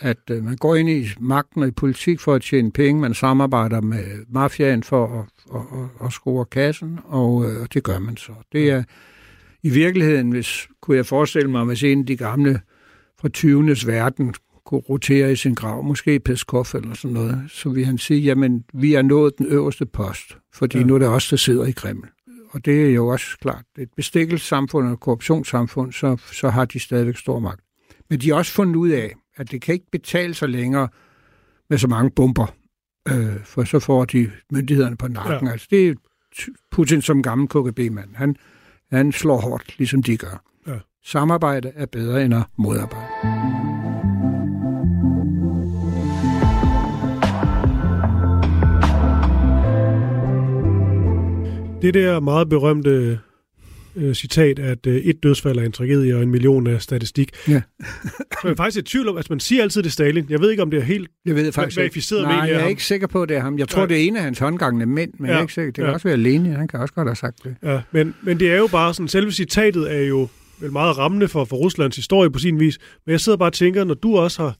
[0.00, 3.14] At uh, man går ind i magten og i politik for at tjene penge, man
[3.14, 8.16] samarbejder med mafiaen for at, at, at, at score kassen, og, og det gør man
[8.16, 8.32] så.
[8.52, 8.82] Det er
[9.62, 12.60] i virkeligheden, hvis kunne jeg forestille mig, hvis en af de gamle
[13.24, 13.76] fra 20.
[13.86, 18.20] verden kunne rotere i sin grav, måske Peskov eller sådan noget, så vil han sige,
[18.20, 20.84] jamen, vi er nået den øverste post, fordi ja.
[20.84, 22.08] nu er det os, der sidder i Kreml.
[22.50, 26.80] Og det er jo også klart, et bestikkelsessamfund og et korruptionssamfund, så, så har de
[26.80, 27.60] stadigvæk stor magt.
[28.10, 30.88] Men de har også fundet ud af, at det kan ikke betale sig længere
[31.70, 32.54] med så mange bomber,
[33.08, 35.46] øh, for så får de myndighederne på nakken.
[35.46, 35.52] Ja.
[35.52, 35.94] Altså, det er
[36.70, 38.14] Putin som gammel KGB-mand.
[38.14, 38.36] Han,
[38.92, 40.53] han slår hårdt, ligesom de gør.
[41.06, 43.06] Samarbejde er bedre end at modarbejde.
[51.82, 53.20] Det der meget berømte
[53.96, 57.30] øh, citat, at øh, et dødsfald er en tragedie, og en million er statistik.
[57.48, 57.62] Ja.
[58.42, 60.26] så er faktisk i tvivl om, at altså, man siger altid det Stalin.
[60.28, 62.68] Jeg ved ikke, om det er helt jeg ved faktisk verificeret Nej, jeg er ham.
[62.68, 63.58] ikke sikker på, at det er ham.
[63.58, 63.86] Jeg tror, ja.
[63.86, 65.32] det er en af hans håndgangende mænd, men ja.
[65.32, 65.72] jeg er ikke sikker.
[65.72, 65.92] Det kan ja.
[65.92, 66.54] også være alene.
[66.54, 67.56] Han kan også godt have sagt det.
[67.62, 70.28] Ja, men, men det er jo bare sådan, selve citatet er jo
[70.64, 72.78] vel meget rammende for, for Ruslands historie på sin vis.
[73.06, 74.56] Men jeg sidder bare og tænker, når du også har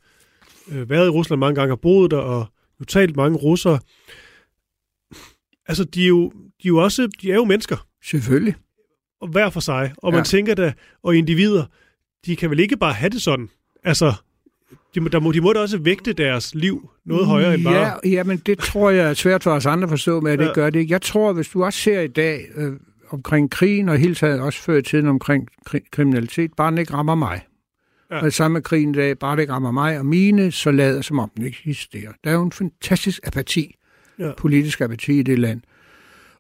[0.72, 2.46] øh, været i Rusland mange gange, har boet der, og
[2.78, 3.78] nu talt mange russere,
[5.68, 7.86] altså de er jo, de er jo også, de er jo mennesker.
[8.05, 8.55] Selvfølgelig
[9.24, 9.92] og hver for sig.
[9.96, 10.16] Og ja.
[10.16, 11.64] man tænker da, og individer,
[12.26, 13.48] de kan vel ikke bare have det sådan?
[13.84, 14.12] Altså,
[14.94, 18.00] de, der må, de må da også vægte deres liv noget højere end bare...
[18.05, 20.46] Ja, men det tror jeg er svært for os andre at forstå med, at det
[20.46, 20.52] ja.
[20.52, 20.92] gør det ikke.
[20.92, 22.72] Jeg tror, hvis du også ser i dag øh,
[23.15, 26.93] omkring krigen, og hele taget også før i tiden omkring kri- kriminalitet, bare den ikke
[26.93, 27.41] rammer mig.
[28.11, 28.25] Ja.
[28.25, 31.03] Og samme med krigen i dag, bare det ikke rammer mig og mine, så lader
[31.03, 32.12] som om den ikke eksisterer.
[32.25, 33.77] Der er jo en fantastisk apati,
[34.19, 34.33] ja.
[34.39, 35.61] politisk apati i det land.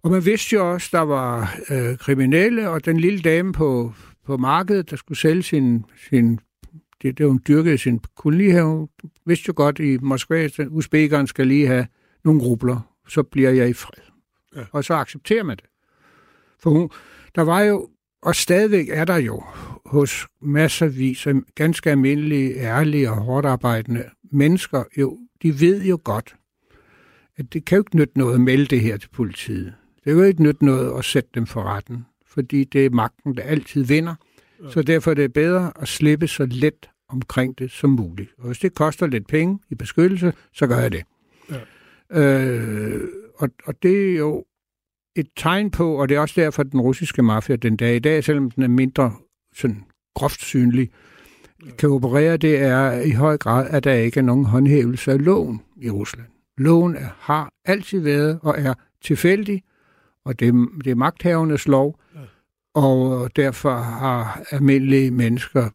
[0.02, 3.92] Og man vidste jo også, der var øh, kriminelle, og den lille dame på,
[4.26, 6.38] på markedet, der skulle sælge sin, sin
[7.02, 8.88] det, det hun dyrkede sin kolonihave,
[9.26, 11.86] vidste jo godt i Moskva, at usbekeren skal lige have
[12.24, 14.02] nogle rubler, så bliver jeg i fred.
[14.56, 14.62] Ja.
[14.72, 15.64] Og så accepterer man det.
[16.64, 16.90] For hun,
[17.34, 17.88] der var jo,
[18.22, 19.42] og stadigvæk er der jo
[19.86, 26.36] hos masservis af ganske almindelige, ærlige og hårdt arbejdende mennesker, jo, de ved jo godt,
[27.36, 29.74] at det kan jo ikke nytte noget at melde det her til politiet.
[30.04, 33.36] Det er jo ikke nyt noget at sætte dem for retten, fordi det er magten,
[33.36, 34.14] der altid vinder.
[34.62, 34.70] Ja.
[34.70, 38.30] Så derfor er det bedre at slippe så let omkring det som muligt.
[38.38, 41.02] Og hvis det koster lidt penge i beskyttelse, så gør jeg det.
[42.10, 42.20] Ja.
[42.20, 44.44] Øh, og, og det er jo
[45.16, 47.98] et tegn på, og det er også derfor, at den russiske mafia den dag i
[47.98, 49.12] dag, selvom den er mindre
[49.54, 49.84] sådan
[50.14, 50.90] groft synlig,
[51.78, 55.60] kan operere, det er i høj grad, at der ikke er nogen håndhævelse af loven
[55.76, 56.26] i Rusland.
[56.58, 59.62] Loven er, har altid været og er tilfældig,
[60.24, 60.54] og det,
[60.84, 62.00] det er magthavernes lov,
[62.74, 65.70] og derfor har almindelige mennesker,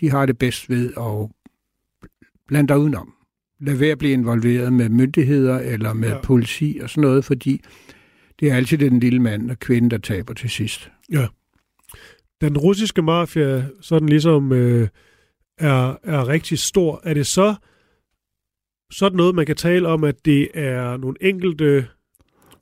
[0.00, 1.30] de har det bedst ved at
[2.46, 3.14] blande dig udenom.
[3.60, 6.20] Lad være at blive involveret med myndigheder eller med ja.
[6.20, 7.60] politi og sådan noget, fordi
[8.40, 10.90] det er altid den lille mand og kvinde, der taber til sidst.
[11.12, 11.26] Ja.
[12.40, 14.88] Den russiske mafia, sådan ligesom øh,
[15.58, 17.54] er, er rigtig stor, er det så
[18.92, 21.86] sådan noget, man kan tale om, at det er nogle enkelte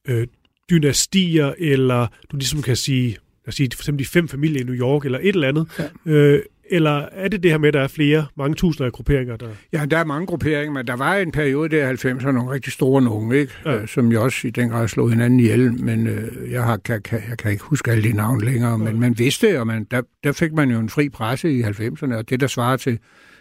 [0.09, 0.27] øh,
[0.71, 4.65] dynastier, eller du ligesom kan sige, lad os sige for eksempel de fem familier i
[4.65, 5.69] New York, eller et eller andet.
[6.07, 6.13] Ja.
[6.13, 9.37] Øh, eller er det det her med, at der er flere, mange tusinder af grupperinger?
[9.37, 9.49] Der...
[9.73, 12.73] Ja, der er mange grupperinger, men der var en periode der i 90'erne, nogle rigtig
[12.73, 13.53] store nogen, ikke?
[13.65, 13.77] Ja.
[13.77, 17.03] Øh, som jo også i den grad slog hinanden ihjel, men øh, jeg, har, kan,
[17.03, 18.77] kan, jeg kan ikke huske alle de navne længere, ja.
[18.77, 22.15] men man vidste, og man, der, der fik man jo en fri presse i 90'erne,
[22.15, 22.99] og det der svarer til,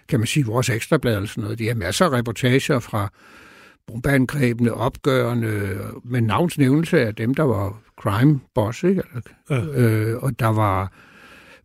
[0.09, 3.09] kan man sige, vores ekstrablad eller sådan noget, de har masser af reportager fra
[3.88, 9.01] bombangrebene, opgørende, med navnsnævnelse af dem, der var crime boss, ikke?
[9.49, 9.55] Ja.
[9.55, 10.91] Øh, og der var,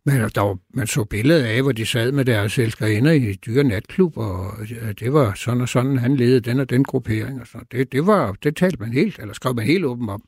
[0.07, 3.63] man, der var, man så billedet af, hvor de sad med deres elskerinder i dyre
[3.63, 4.53] natklub, og
[4.99, 7.41] det var sådan og sådan, han ledede den og den gruppering.
[7.41, 7.57] Og så.
[7.71, 10.23] Det, det, var, det talte man helt, eller skrev man helt åben om,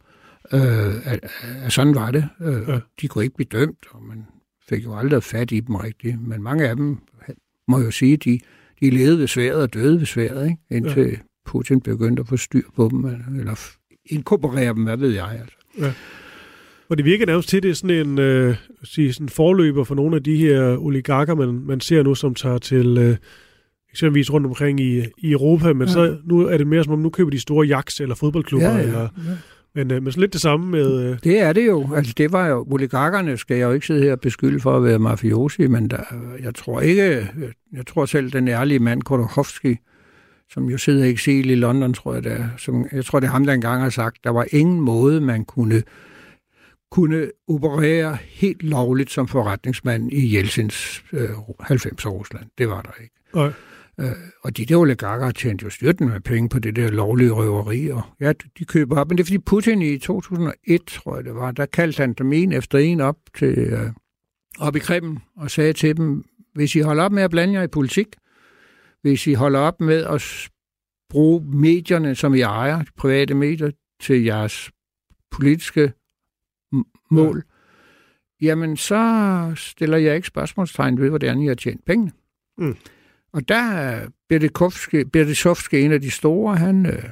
[0.53, 1.19] øh, at,
[1.63, 2.29] at sådan var det.
[2.41, 2.79] Øh, ja.
[3.01, 4.25] De kunne ikke blive dømt, og man
[4.69, 6.97] fik jo aldrig fat i dem rigtigt, men mange af dem,
[7.67, 8.39] må jo sige, de,
[8.81, 10.57] de levede ved sværet og døde ved sværet, ikke?
[10.71, 11.15] indtil ja.
[11.45, 13.05] Putin begyndte at få styr på dem,
[13.39, 13.55] eller
[14.05, 15.39] inkorporere dem, hvad ved jeg.
[15.39, 15.55] Altså.
[15.77, 15.93] Ja.
[16.89, 20.15] Og det virker nærmest til, det er sådan en øh, sige, sådan forløber for nogle
[20.15, 23.17] af de her oligarker, man, man ser nu, som tager til øh,
[23.91, 25.93] eksempelvis rundt omkring i, i Europa, men ja.
[25.93, 28.77] så nu er det mere som om, nu køber de store jaks eller fodboldklubber, ja,
[28.77, 29.07] ja, eller, ja.
[29.75, 31.01] Men, øh, men så lidt det samme med...
[31.03, 31.17] Øh...
[31.23, 31.89] Det er det jo.
[31.95, 32.67] Altså, det var jo...
[32.71, 36.03] Oligarkerne skal jeg jo ikke sidde her og beskylde for at være mafiosi, men der,
[36.43, 37.27] jeg tror ikke...
[37.73, 39.77] Jeg tror selv, den ærlige mand, Khodorkovsky,
[40.49, 43.27] som jo sidder i eksil i London, tror jeg det er, som, jeg tror, det
[43.27, 45.83] er ham, der engang har sagt, der var ingen måde, man kunne
[46.91, 51.29] kunne operere helt lovligt som forretningsmand i Jelsins øh,
[51.59, 52.45] 90 år Rusland.
[52.57, 53.15] Det var der ikke.
[53.35, 53.51] Nej.
[53.99, 57.31] Øh, og de der oligarker har tjent jo styrten med penge på det der lovlige
[57.31, 57.87] røveri.
[57.87, 59.07] Og, ja, de køber op.
[59.09, 62.33] Men det er fordi Putin i 2001, tror jeg det var, der kaldte han dem
[62.33, 63.91] en efter en op, til, øh,
[64.59, 66.23] op i Kreml og sagde til dem,
[66.55, 68.07] hvis I holder op med at blande jer i politik,
[69.01, 70.49] hvis I holder op med at
[71.09, 73.71] bruge medierne, som I ejer, de private medier,
[74.01, 74.71] til jeres
[75.31, 75.93] politiske
[77.11, 77.43] mål,
[78.41, 78.47] ja.
[78.47, 82.11] jamen så stiller jeg ikke spørgsmålstegn ved, hvordan I har tjent pengene.
[82.57, 82.75] Mm.
[83.33, 83.99] Og der
[84.29, 87.03] Berdikovski, en af de store, han, øh,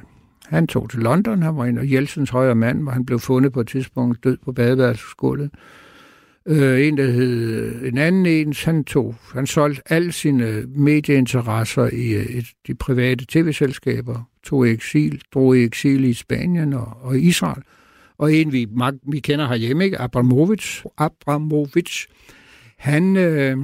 [0.46, 3.52] han tog til London, han var en af Jelsens højre mand, hvor han blev fundet
[3.52, 5.50] på et tidspunkt død på badeværelsesgulvet.
[6.46, 12.12] Øh, en, der hed en anden en, han tog, han solgte alle sine medieinteresser i
[12.14, 17.18] øh, et, de private tv-selskaber, tog i eksil, drog i eksil i Spanien og, og
[17.18, 17.62] Israel.
[18.18, 18.68] Og en, vi,
[19.02, 19.98] vi kender herhjemme, ikke?
[19.98, 22.06] Abramovic, Abramovic
[22.78, 23.56] han, øh,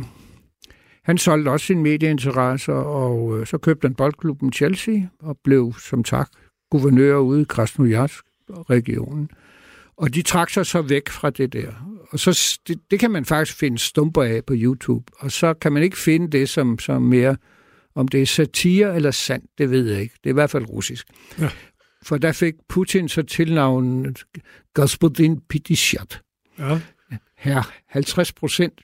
[1.05, 6.05] han solgte også sin medieinteresse, og øh, så købte han boldklubben Chelsea og blev som
[6.05, 6.29] tak
[6.71, 9.31] guvernør ude i Krasnojarsk-regionen.
[9.97, 11.73] Og de trak sig så væk fra det der.
[12.11, 15.13] Og så, det, det kan man faktisk finde stumper af på YouTube.
[15.19, 17.37] Og så kan man ikke finde det som, som mere,
[17.95, 20.15] om det er satire eller sandt, det ved jeg ikke.
[20.25, 21.07] Det er i hvert fald russisk.
[21.39, 21.51] Ja.
[22.05, 24.25] For der fik Putin så tilnavnet
[24.75, 26.21] Gospodin Pitishat.
[26.59, 26.81] Ja.
[27.39, 28.81] Her 50 procent.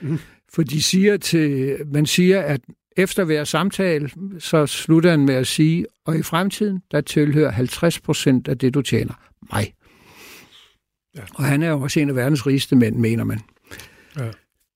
[0.00, 0.18] Mm.
[0.52, 2.60] For de siger til, man siger, at
[2.96, 8.00] efter hver samtale, så slutter han med at sige, og i fremtiden, der tilhører 50
[8.00, 9.14] procent af det, du tjener,
[9.52, 9.74] mig.
[11.16, 11.20] Ja.
[11.34, 13.40] Og han er jo også en af verdens rigeste mænd, mener man.
[14.18, 14.30] Ja.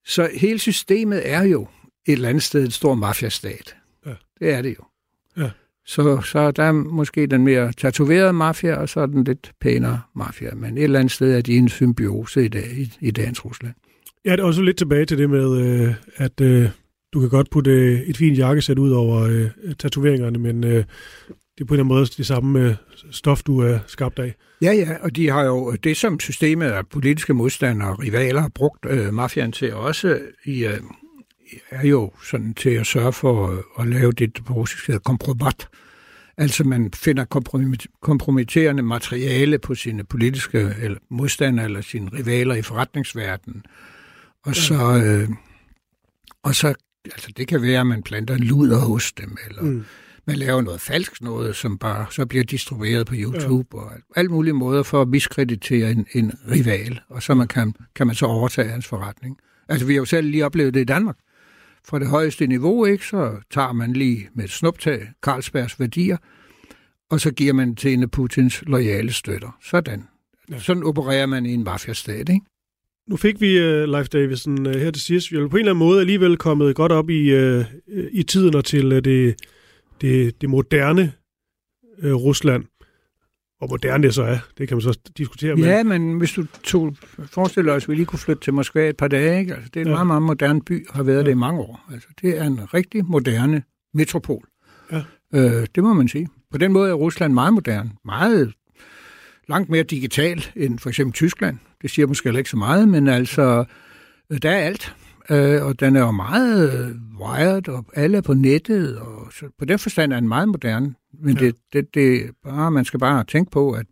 [0.04, 1.68] Så hele systemet er jo
[2.06, 3.76] et eller andet sted en stor mafiastat.
[4.06, 4.14] Ja.
[4.40, 4.84] Det er det jo.
[5.42, 5.50] Ja.
[5.88, 10.54] Så, så der er måske den mere tatoverede mafia, og så den lidt pænere mafia.
[10.54, 13.74] Men et eller andet sted er de en symbiose i, dag, i, i dagens Rusland.
[14.24, 16.68] Ja, det er også lidt tilbage til det med, øh, at øh,
[17.12, 20.84] du kan godt putte øh, et fint jakkesæt ud over øh, tatoveringerne, men øh, det
[21.60, 22.74] er på en eller anden måde det samme øh,
[23.10, 24.34] stof, du er skabt af.
[24.62, 28.50] Ja, ja, og de har jo det, som systemet af politiske modstandere og rivaler har
[28.54, 30.80] brugt øh, mafiaen til også i, øh,
[31.70, 35.68] er jo sådan til at sørge for at, at lave det, på russisk hedder kompromat.
[36.36, 37.24] Altså man finder
[38.00, 43.62] kompromitterende materiale på sine politiske eller modstandere eller sine rivaler i forretningsverdenen.
[44.44, 44.74] Og så,
[45.04, 45.28] øh,
[46.42, 46.74] og så
[47.04, 49.84] altså det kan være, at man planter en luder hos dem, eller mm.
[50.26, 53.82] man laver noget falsk noget, som bare så bliver distribueret på YouTube, ja.
[53.82, 58.06] og alt mulige måder for at miskreditere en, en rival, og så man kan, kan
[58.06, 59.38] man så overtage hans forretning.
[59.68, 61.16] Altså vi har jo selv lige oplevet det i Danmark.
[61.84, 66.16] Fra det højeste niveau, ikke, så tager man lige med et snuptag Carlsbergs værdier,
[67.10, 69.56] og så giver man til en af Putins loyale støtter.
[69.62, 70.04] Sådan.
[70.50, 70.58] Ja.
[70.58, 72.46] Sådan opererer man i en mafiastat, ikke?
[73.08, 75.32] Nu fik vi uh, Leif Davidsen uh, her til sidst.
[75.32, 77.64] Vi er på en eller anden måde alligevel kommet godt op i, uh,
[78.12, 79.34] i tiden og til uh, det,
[80.00, 81.12] det, det moderne
[82.02, 82.64] uh, Rusland.
[83.58, 85.58] Hvor moderne det så er, det kan man så diskutere.
[85.58, 86.96] Ja, men hvis du tog,
[87.26, 89.54] forestiller os, at vi lige kunne flytte til Moskva et par dage, ikke?
[89.54, 89.94] Altså, det er en ja.
[89.94, 91.22] meget, meget moderne by, har været ja.
[91.22, 91.84] det i mange år.
[91.92, 93.62] Altså, det er en rigtig moderne
[93.94, 94.48] metropol.
[94.92, 95.02] Ja.
[95.32, 96.28] Uh, det må man sige.
[96.50, 98.52] På den måde er Rusland meget moderne, meget
[99.48, 101.58] langt mere digital end for eksempel Tyskland.
[101.82, 103.64] Det siger måske ikke så meget, men altså,
[104.30, 104.94] øh, der er alt.
[105.30, 109.46] Øh, og den er jo meget øh, wired, og alle er på nettet, og så
[109.58, 110.94] på den forstand er den meget moderne.
[111.22, 111.44] Men ja.
[111.44, 113.86] det, det, det, bare, man skal bare tænke på, at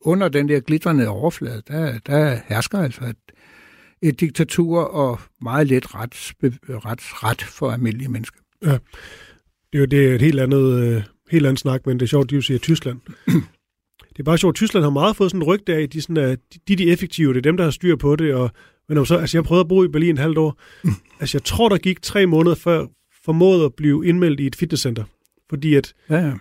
[0.00, 3.16] under den der glitrende overflade, der, der hersker altså et,
[4.02, 8.38] et diktatur og meget let rets, rets, ret for almindelige mennesker.
[8.62, 8.78] Ja.
[9.72, 12.24] Det er jo det er et helt andet, helt andet snak, men det er sjovt,
[12.24, 13.00] at du siger Tyskland.
[14.12, 16.38] det er bare sjovt, Tyskland har meget fået sådan en rygte af, de, sådan, at
[16.68, 18.50] de, de er effektive, det er dem, der har styr på det, og
[18.94, 20.60] men så, altså jeg prøvede at bo i Berlin en halvt år.
[21.20, 22.86] altså jeg tror, der gik tre måneder før
[23.24, 25.04] formåede at blive indmeldt i et fitnesscenter.
[25.50, 26.32] Fordi at ja, ja.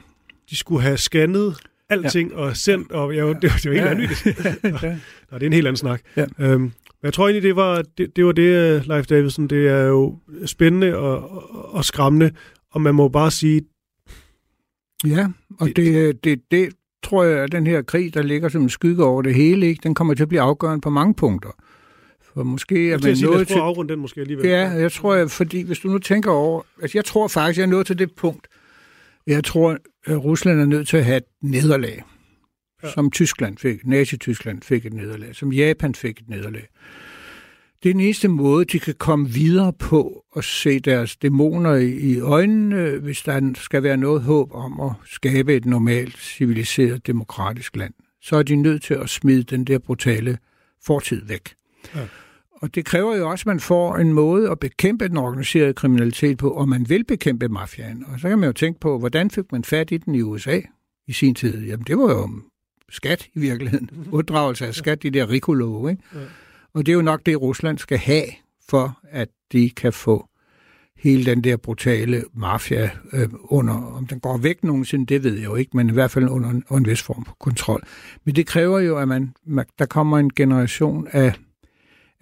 [0.49, 1.55] de skulle have scannet
[1.89, 2.37] alting ja.
[2.37, 4.87] og sendt, og ja, det, det var helt ja.
[4.87, 4.97] ja.
[5.31, 6.01] Nå, det er en helt anden snak.
[6.17, 6.25] Ja.
[6.39, 6.71] Øhm, men
[7.03, 9.47] jeg tror egentlig, det var det, det, var det Leif Davidsen.
[9.47, 12.31] Det er jo spændende og, og, og skræmmende,
[12.71, 13.61] og man må bare sige...
[15.05, 15.27] Ja,
[15.59, 16.69] og det, det, det
[17.03, 19.81] tror jeg, at den her krig, der ligger som en skygge over det hele, ikke,
[19.83, 21.49] den kommer til at blive afgørende på mange punkter.
[22.33, 23.59] For måske er man sige, nået til...
[23.79, 24.47] At den måske alligevel.
[24.47, 26.61] Ja, jeg tror, at fordi hvis du nu tænker over...
[26.81, 28.47] Altså, jeg tror faktisk, jeg er nået til det punkt.
[29.27, 32.03] Jeg tror, at Rusland er nødt til at have et nederlag.
[32.83, 32.91] Ja.
[32.91, 35.35] Som Tyskland fik, Nazi-Tyskland fik et nederlag.
[35.35, 36.67] Som Japan fik et nederlag.
[37.83, 42.19] Det er den eneste måde, de kan komme videre på og se deres dæmoner i
[42.19, 47.93] øjnene, hvis der skal være noget håb om at skabe et normalt, civiliseret, demokratisk land.
[48.21, 50.37] Så er de nødt til at smide den der brutale
[50.85, 51.53] fortid væk.
[51.95, 52.07] Ja.
[52.61, 56.37] Og det kræver jo også, at man får en måde at bekæmpe den organiserede kriminalitet
[56.37, 58.05] på, og man vil bekæmpe mafiaen.
[58.07, 60.59] Og så kan man jo tænke på, hvordan fik man fat i den i USA
[61.07, 61.65] i sin tid?
[61.65, 62.29] Jamen, det var jo
[62.89, 63.89] skat i virkeligheden.
[64.11, 66.03] Uddragelse af skat, de der rikolove, ikke?
[66.15, 66.19] Ja.
[66.73, 68.25] Og det er jo nok det, Rusland skal have,
[68.69, 70.27] for at de kan få
[70.97, 73.73] hele den der brutale mafia øh, under.
[73.73, 76.49] Om den går væk nogensinde, det ved jeg jo ikke, men i hvert fald under
[76.49, 77.83] en, under en vis form for kontrol.
[78.25, 79.33] Men det kræver jo, at man,
[79.79, 81.33] der kommer en generation af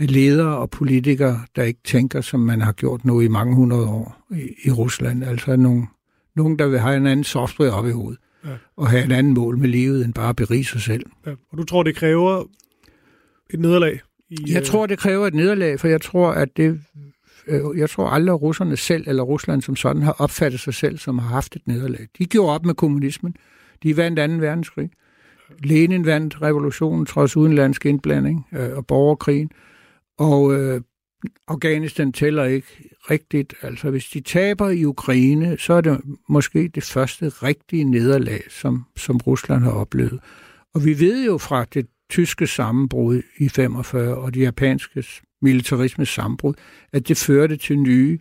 [0.05, 4.25] ledere og politikere, der ikke tænker, som man har gjort nu i mange hundrede år
[4.31, 5.23] i, i Rusland.
[5.23, 5.87] Altså nogen,
[6.35, 8.19] nogen, der vil have en anden software op i hovedet.
[8.45, 8.49] Ja.
[8.77, 11.05] Og have en anden mål med livet, end bare at berige sig selv.
[11.25, 11.31] Ja.
[11.51, 12.43] Og du tror, det kræver
[13.49, 16.81] et nederlag i, jeg øh, tror, det kræver et nederlag, for jeg tror, at det,
[17.47, 20.97] øh, jeg tror aldrig, at russerne selv, eller Rusland som sådan, har opfattet sig selv,
[20.97, 22.07] som har haft et nederlag.
[22.17, 23.35] De gjorde op med kommunismen.
[23.83, 24.45] De vandt 2.
[24.45, 24.89] verdenskrig.
[25.63, 29.51] Lenin vandt revolutionen trods udenlandsk indblanding øh, og borgerkrigen.
[30.19, 30.81] Og øh,
[31.47, 32.67] Afghanistan tæller ikke
[33.11, 33.53] rigtigt.
[33.61, 38.85] Altså, hvis de taber i Ukraine, så er det måske det første rigtige nederlag, som,
[38.97, 40.19] som Rusland har oplevet.
[40.73, 45.03] Og vi ved jo fra det tyske sammenbrud i 45 og de japanske
[45.41, 46.53] militarismes sammenbrud,
[46.93, 48.19] at det førte til nye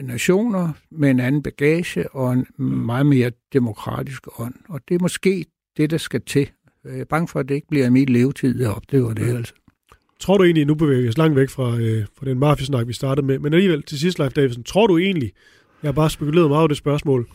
[0.00, 4.54] nationer med en anden bagage og en meget mere demokratisk ånd.
[4.68, 5.46] Og det er måske
[5.76, 6.50] det, der skal til.
[6.84, 9.36] Jeg er bange for, at det ikke bliver min levetid, jeg oplever det.
[9.36, 9.54] Altså.
[10.22, 12.92] Tror du egentlig, nu bevæger vi os langt væk fra, øh, fra den mafiasnak, vi
[12.92, 15.32] startede med, men alligevel til sidst, Leif Davidsen, tror du egentlig,
[15.82, 17.28] jeg har bare spekuleret meget over det spørgsmål,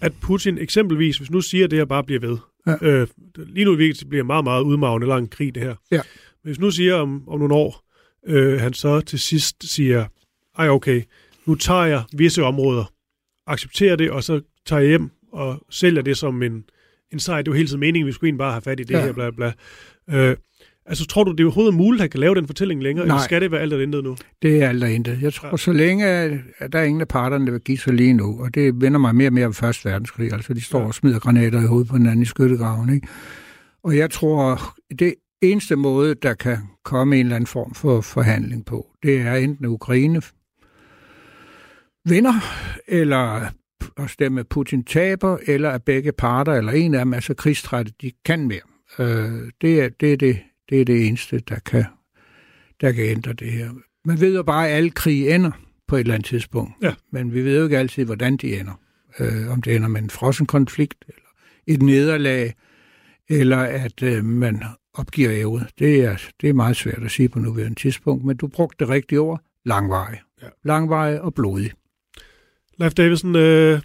[0.00, 2.36] at Putin eksempelvis, hvis nu siger, at det her bare bliver ved,
[2.66, 2.76] ja.
[2.82, 5.74] øh, lige nu det bliver meget, meget udmagende lang krig, det her.
[5.90, 6.00] Ja.
[6.44, 7.84] Men hvis nu siger om, om nogle år,
[8.26, 10.06] øh, han så til sidst siger,
[10.58, 11.02] ej okay,
[11.46, 12.92] nu tager jeg visse områder,
[13.46, 16.64] accepterer det, og så tager jeg hjem og sælger det som en,
[17.12, 17.42] en sejr.
[17.42, 19.04] Det er jo hele tiden meningen, vi skulle egentlig bare have fat i det ja.
[19.04, 19.52] her, bla bla.
[20.10, 20.36] Øh,
[20.88, 23.16] Altså, tror du, det er overhovedet muligt, at han kan lave den fortælling længere, Nej.
[23.16, 24.16] eller skal det være alt eller intet nu?
[24.42, 25.22] Det er alt eller intet.
[25.22, 25.56] Jeg tror, ja.
[25.56, 26.06] så længe
[26.58, 28.98] at der er ingen af parterne, der vil give sig lige nu, og det vender
[28.98, 30.86] mig mere og mere om Første Verdenskrig, altså de står ja.
[30.86, 33.08] og smider granater i hovedet på hinanden i skyttegraven, ikke?
[33.82, 34.60] Og jeg tror,
[34.98, 39.34] det eneste måde, der kan komme en eller anden form for forhandling på, det er
[39.34, 40.22] enten Ukraine
[42.04, 42.34] vinder,
[42.88, 43.50] eller
[43.96, 47.92] at stemme Putin taber, eller at begge parter, eller en af dem er så krigstrætte,
[48.02, 48.60] de kan mere.
[48.98, 51.84] Øh, det, er, det er det det er det eneste, der kan,
[52.80, 53.70] der kan ændre det her.
[54.04, 55.50] Man ved jo bare, at alle krige ender
[55.88, 56.72] på et eller andet tidspunkt.
[56.82, 56.94] Ja.
[57.12, 58.80] Men vi ved jo ikke altid, hvordan de ender.
[59.18, 61.28] Øh, om det ender med en frossen konflikt, eller
[61.66, 62.54] et nederlag,
[63.28, 64.62] eller at øh, man
[64.94, 65.66] opgiver ævet.
[65.78, 68.88] Det er, det er meget svært at sige på nuværende tidspunkt, men du brugte det
[68.88, 69.40] rigtige ord.
[69.64, 70.18] Langvej.
[70.42, 70.48] Ja.
[70.64, 71.72] Langvej og blodig.
[72.78, 73.80] Leif Davidsen, øh,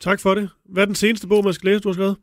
[0.00, 0.50] tak for det.
[0.64, 2.16] Hvad er den seneste bog, man skal læse, du har skrevet?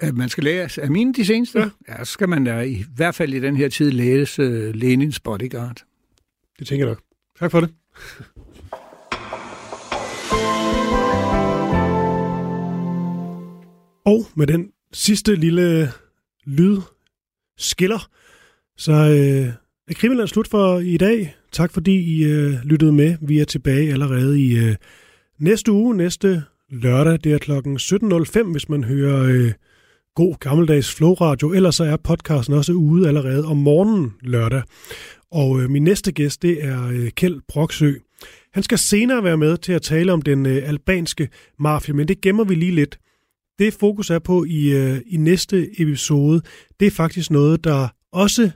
[0.00, 1.58] At man skal læse af mine de seneste?
[1.58, 1.68] Ja.
[1.88, 5.20] ja, så skal man da i hvert fald i den her tid læse uh, Lenins
[5.20, 5.84] Bodyguard.
[6.58, 7.02] Det tænker jeg nok.
[7.38, 7.70] Tak for det.
[14.04, 15.90] Og med den sidste lille
[16.44, 16.80] lyd
[17.58, 18.08] skiller,
[18.76, 19.52] så øh,
[19.88, 21.36] er Krimiland slut for i dag.
[21.52, 23.16] Tak fordi I øh, lyttede med.
[23.20, 24.76] Vi er tilbage allerede i øh,
[25.38, 27.18] næste uge, næste lørdag.
[27.24, 29.52] Det er klokken 17.05, hvis man hører øh,
[30.16, 31.52] god gammeldags flowradio.
[31.52, 34.62] Ellers så er podcasten også ude allerede om morgenen lørdag.
[35.30, 37.92] Og øh, min næste gæst, det er øh, Kjeld Broksø.
[38.52, 42.20] Han skal senere være med til at tale om den øh, albanske mafia, men det
[42.20, 42.98] gemmer vi lige lidt.
[43.58, 46.40] Det fokus er på i, øh, i næste episode,
[46.80, 48.50] det er faktisk noget, der også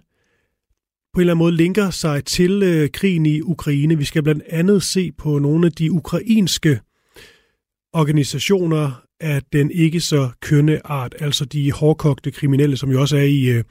[1.14, 3.98] på en eller anden måde linker sig til øh, krigen i Ukraine.
[3.98, 6.80] Vi skal blandt andet se på nogle af de ukrainske
[7.92, 13.22] organisationer, af den ikke så kønne art, altså de hårdkogte kriminelle, som jo også er
[13.22, 13.64] i øh,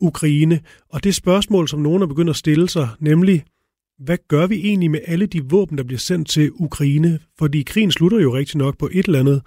[0.00, 0.60] Ukraine.
[0.88, 3.44] Og det spørgsmål, som nogen er begyndt at stille sig, nemlig,
[3.98, 7.18] hvad gør vi egentlig med alle de våben, der bliver sendt til Ukraine?
[7.38, 9.42] Fordi krigen slutter jo rigtig nok på et eller andet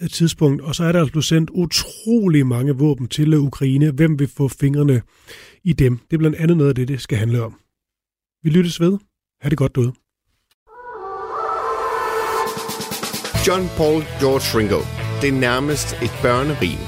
[0.00, 3.90] øh, tidspunkt, og så er der altså blevet sendt utrolig mange våben til øh, Ukraine.
[3.90, 5.02] Hvem vil få fingrene
[5.64, 5.98] i dem?
[5.98, 7.60] Det er blandt andet noget af det, det skal handle om.
[8.42, 8.98] Vi lyttes ved.
[9.40, 9.92] Ha' det godt derude.
[13.48, 14.80] John Paul George Ringo.
[15.20, 16.78] Det er nærmest et børnerim.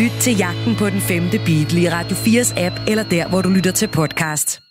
[0.00, 3.48] Lyt til jagten på den femte Beatle i Radio 4's app eller der, hvor du
[3.48, 4.63] lytter til podcast.